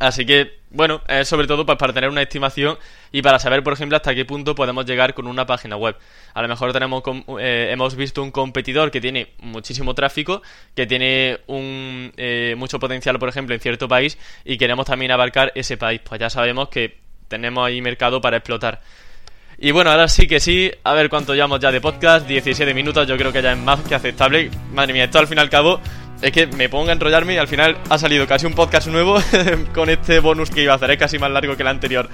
Así 0.00 0.26
que, 0.26 0.58
bueno, 0.70 1.02
es 1.06 1.28
sobre 1.28 1.46
todo 1.46 1.64
pues, 1.64 1.78
para 1.78 1.92
tener 1.92 2.10
una 2.10 2.22
estimación 2.22 2.76
y 3.12 3.22
para 3.22 3.38
saber, 3.38 3.62
por 3.62 3.74
ejemplo, 3.74 3.96
hasta 3.96 4.14
qué 4.14 4.24
punto 4.24 4.54
podemos 4.54 4.84
llegar 4.86 5.14
con 5.14 5.28
una 5.28 5.46
página 5.46 5.76
web. 5.76 5.96
A 6.34 6.42
lo 6.42 6.48
mejor 6.48 6.72
tenemos 6.72 7.02
eh, 7.38 7.68
hemos 7.70 7.94
visto 7.94 8.20
un 8.22 8.32
competidor 8.32 8.90
que 8.90 9.00
tiene 9.00 9.28
muchísimo 9.38 9.94
tráfico, 9.94 10.42
que 10.74 10.86
tiene 10.86 11.38
un, 11.46 12.12
eh, 12.16 12.54
mucho 12.56 12.80
potencial, 12.80 13.18
por 13.20 13.28
ejemplo, 13.28 13.54
en 13.54 13.60
cierto 13.60 13.86
país 13.86 14.18
y 14.44 14.58
queremos 14.58 14.86
también 14.86 15.12
abarcar 15.12 15.52
ese 15.54 15.76
país. 15.76 16.00
Pues 16.02 16.20
ya 16.20 16.28
sabemos 16.28 16.68
que 16.68 16.98
tenemos 17.28 17.64
ahí 17.64 17.80
mercado 17.80 18.20
para 18.20 18.38
explotar. 18.38 18.80
Y 19.58 19.70
bueno, 19.70 19.92
ahora 19.92 20.08
sí 20.08 20.26
que 20.26 20.40
sí, 20.40 20.72
a 20.82 20.94
ver 20.94 21.08
cuánto 21.08 21.34
llevamos 21.34 21.60
ya 21.60 21.70
de 21.70 21.80
podcast, 21.80 22.26
17 22.26 22.74
minutos, 22.74 23.06
yo 23.06 23.16
creo 23.16 23.32
que 23.32 23.40
ya 23.40 23.52
es 23.52 23.58
más 23.58 23.80
que 23.82 23.94
aceptable. 23.94 24.50
Madre 24.72 24.92
mía, 24.92 25.04
esto 25.04 25.20
al 25.20 25.28
fin 25.28 25.38
y 25.38 25.40
al 25.40 25.50
cabo 25.50 25.80
es 26.22 26.32
que 26.32 26.46
me 26.46 26.68
pongo 26.68 26.90
a 26.90 26.92
enrollarme 26.92 27.34
y 27.34 27.36
al 27.38 27.48
final 27.48 27.76
ha 27.88 27.98
salido 27.98 28.26
casi 28.26 28.46
un 28.46 28.54
podcast 28.54 28.88
nuevo 28.88 29.18
con 29.74 29.90
este 29.90 30.20
bonus 30.20 30.50
que 30.50 30.62
iba 30.62 30.72
a 30.72 30.76
hacer, 30.76 30.96
casi 30.98 31.18
más 31.18 31.30
largo 31.30 31.56
que 31.56 31.62
el 31.62 31.68
anterior. 31.68 32.08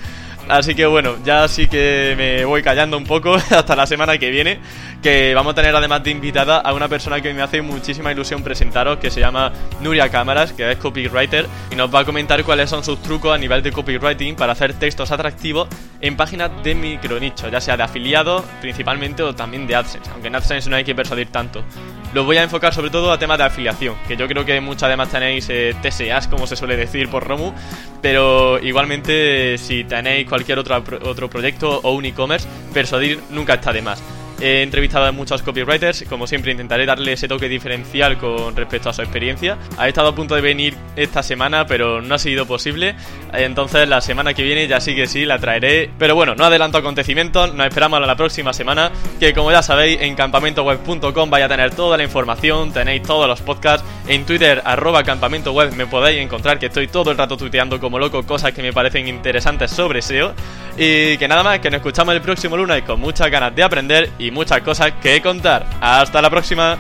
Así 0.51 0.75
que 0.75 0.85
bueno, 0.85 1.15
ya 1.25 1.47
sí 1.47 1.69
que 1.69 2.15
me 2.17 2.45
voy 2.45 2.61
callando 2.61 2.97
un 2.97 3.05
poco 3.05 3.35
hasta 3.51 3.77
la 3.77 3.87
semana 3.87 4.19
que 4.19 4.31
viene, 4.31 4.59
que 5.01 5.33
vamos 5.33 5.53
a 5.53 5.55
tener 5.55 5.75
además 5.77 6.03
de 6.03 6.11
invitada 6.11 6.59
a 6.59 6.73
una 6.73 6.89
persona 6.89 7.21
que 7.21 7.33
me 7.33 7.41
hace 7.41 7.63
muchísima 7.63 8.11
ilusión 8.11 8.43
presentaros, 8.43 8.99
que 8.99 9.11
se 9.11 9.21
llama 9.21 9.53
Nuria 9.81 10.09
Cámaras, 10.09 10.53
que 10.53 10.73
es 10.73 10.77
copywriter, 10.79 11.47
y 11.71 11.77
nos 11.77 11.95
va 11.95 12.01
a 12.01 12.05
comentar 12.05 12.43
cuáles 12.43 12.69
son 12.69 12.83
sus 12.83 13.01
trucos 13.01 13.33
a 13.33 13.39
nivel 13.39 13.63
de 13.63 13.71
copywriting 13.71 14.35
para 14.35 14.53
hacer 14.53 14.75
textos 14.75 15.13
atractivos 15.13 15.69
en 16.01 16.17
páginas 16.17 16.51
de 16.65 16.75
micronicho, 16.75 17.49
ya 17.49 17.61
sea 17.61 17.77
de 17.77 17.85
afiliados 17.85 18.43
principalmente 18.61 19.23
o 19.23 19.33
también 19.35 19.69
de 19.69 19.77
AdSense, 19.77 20.11
aunque 20.11 20.29
en 20.29 20.35
AdSense 20.35 20.69
no 20.69 20.77
hay 20.77 20.85
que 20.85 20.97
persuadir 20.97 21.29
tanto. 21.29 21.63
Los 22.13 22.27
voy 22.27 22.39
a 22.39 22.43
enfocar 22.43 22.75
sobre 22.75 22.91
todo 22.91 23.13
a 23.13 23.19
temas 23.19 23.39
de 23.39 23.45
afiliación, 23.45 23.95
que 24.09 24.17
yo 24.17 24.27
creo 24.27 24.45
que 24.45 24.61
muchas 24.61 24.85
además 24.85 25.11
tenéis 25.11 25.47
eh, 25.49 25.77
TSAs, 25.81 26.27
como 26.27 26.45
se 26.49 26.57
suele 26.57 26.77
decir 26.77 27.09
por 27.09 27.25
Romu, 27.25 27.53
pero 28.03 28.59
igualmente 28.59 29.57
si 29.59 29.85
tenéis 29.85 30.29
cualquier 30.29 30.40
otro, 30.59 30.83
otro 31.03 31.31
proyecto 31.31 31.81
o 31.83 31.93
un 31.93 32.05
e-commerce, 32.05 32.49
persuadir 32.73 33.21
nunca 33.31 33.55
está 33.55 33.73
de 33.73 33.83
más. 33.83 34.03
He 34.41 34.63
entrevistado 34.63 35.05
a 35.05 35.13
muchos 35.13 35.43
copywriters, 35.43 36.05
como 36.09 36.27
siempre 36.27 36.53
intentaré 36.53 36.87
darle 36.87 37.13
ese 37.13 37.29
toque 37.29 37.47
diferencial 37.49 38.17
con 38.17 38.57
respecto 38.57 38.89
a 38.89 38.93
su 38.95 39.03
experiencia. 39.03 39.59
Ha 39.77 39.87
estado 39.87 40.09
a 40.09 40.15
punto 40.15 40.35
de 40.35 40.41
venir 40.41 40.75
esta 40.97 41.23
semana, 41.23 41.67
pero 41.67 42.01
no 42.01 42.15
ha 42.15 42.19
sido 42.19 42.47
posible. 42.47 42.95
Entonces 43.35 43.87
la 43.87 44.01
semana 44.01 44.33
que 44.33 44.43
viene 44.43 44.67
ya 44.67 44.81
sí 44.81 44.95
que 44.95 45.07
sí 45.07 45.27
la 45.27 45.39
traeré. 45.39 45.91
Pero 45.99 46.15
bueno, 46.15 46.35
no 46.35 46.45
adelanto 46.45 46.79
acontecimientos, 46.79 47.55
nos 47.55 47.67
esperamos 47.67 47.99
a 47.99 48.07
la 48.07 48.17
próxima 48.17 48.55
semana, 48.55 48.91
que 49.19 49.35
como 49.35 49.53
ya 49.53 49.63
sabéis, 49.63 50.01
en 50.01 50.15
campamentoweb.com 50.15 51.29
vais 51.29 51.45
a 51.45 51.49
tener 51.49 51.75
toda 51.75 51.99
la 51.99 52.05
información, 52.05 52.73
tenéis 52.73 53.03
todos 53.03 53.29
los 53.29 53.43
podcasts. 53.43 53.87
En 54.09 54.25
Twitter, 54.25 54.63
arroba 54.65 55.05
campamentoweb, 55.05 55.75
me 55.75 55.87
podéis 55.87 56.19
encontrar 56.21 56.59
que 56.59 56.67
estoy 56.67 56.89
todo 56.89 57.11
el 57.11 57.19
rato 57.19 57.37
tuiteando 57.37 57.79
como 57.79 57.99
loco 57.99 58.23
cosas 58.25 58.53
que 58.53 58.63
me 58.63 58.73
parecen 58.73 59.07
interesantes 59.07 59.71
sobre 59.71 60.01
SEO. 60.01 60.33
Y 60.79 61.19
que 61.19 61.29
nada 61.29 61.43
más, 61.43 61.59
que 61.59 61.71
nos 61.71 61.79
escuchamos 61.79 62.15
el 62.15 62.23
próximo 62.23 62.57
lunes 62.57 62.83
con 62.83 62.99
muchas 62.99 63.31
ganas 63.31 63.55
de 63.55 63.63
aprender 63.63 64.09
muchas 64.31 64.61
cosas 64.63 64.93
que 65.03 65.21
contar. 65.23 65.67
Hasta 65.81 66.23
la 66.23 66.31
próxima. 66.31 66.79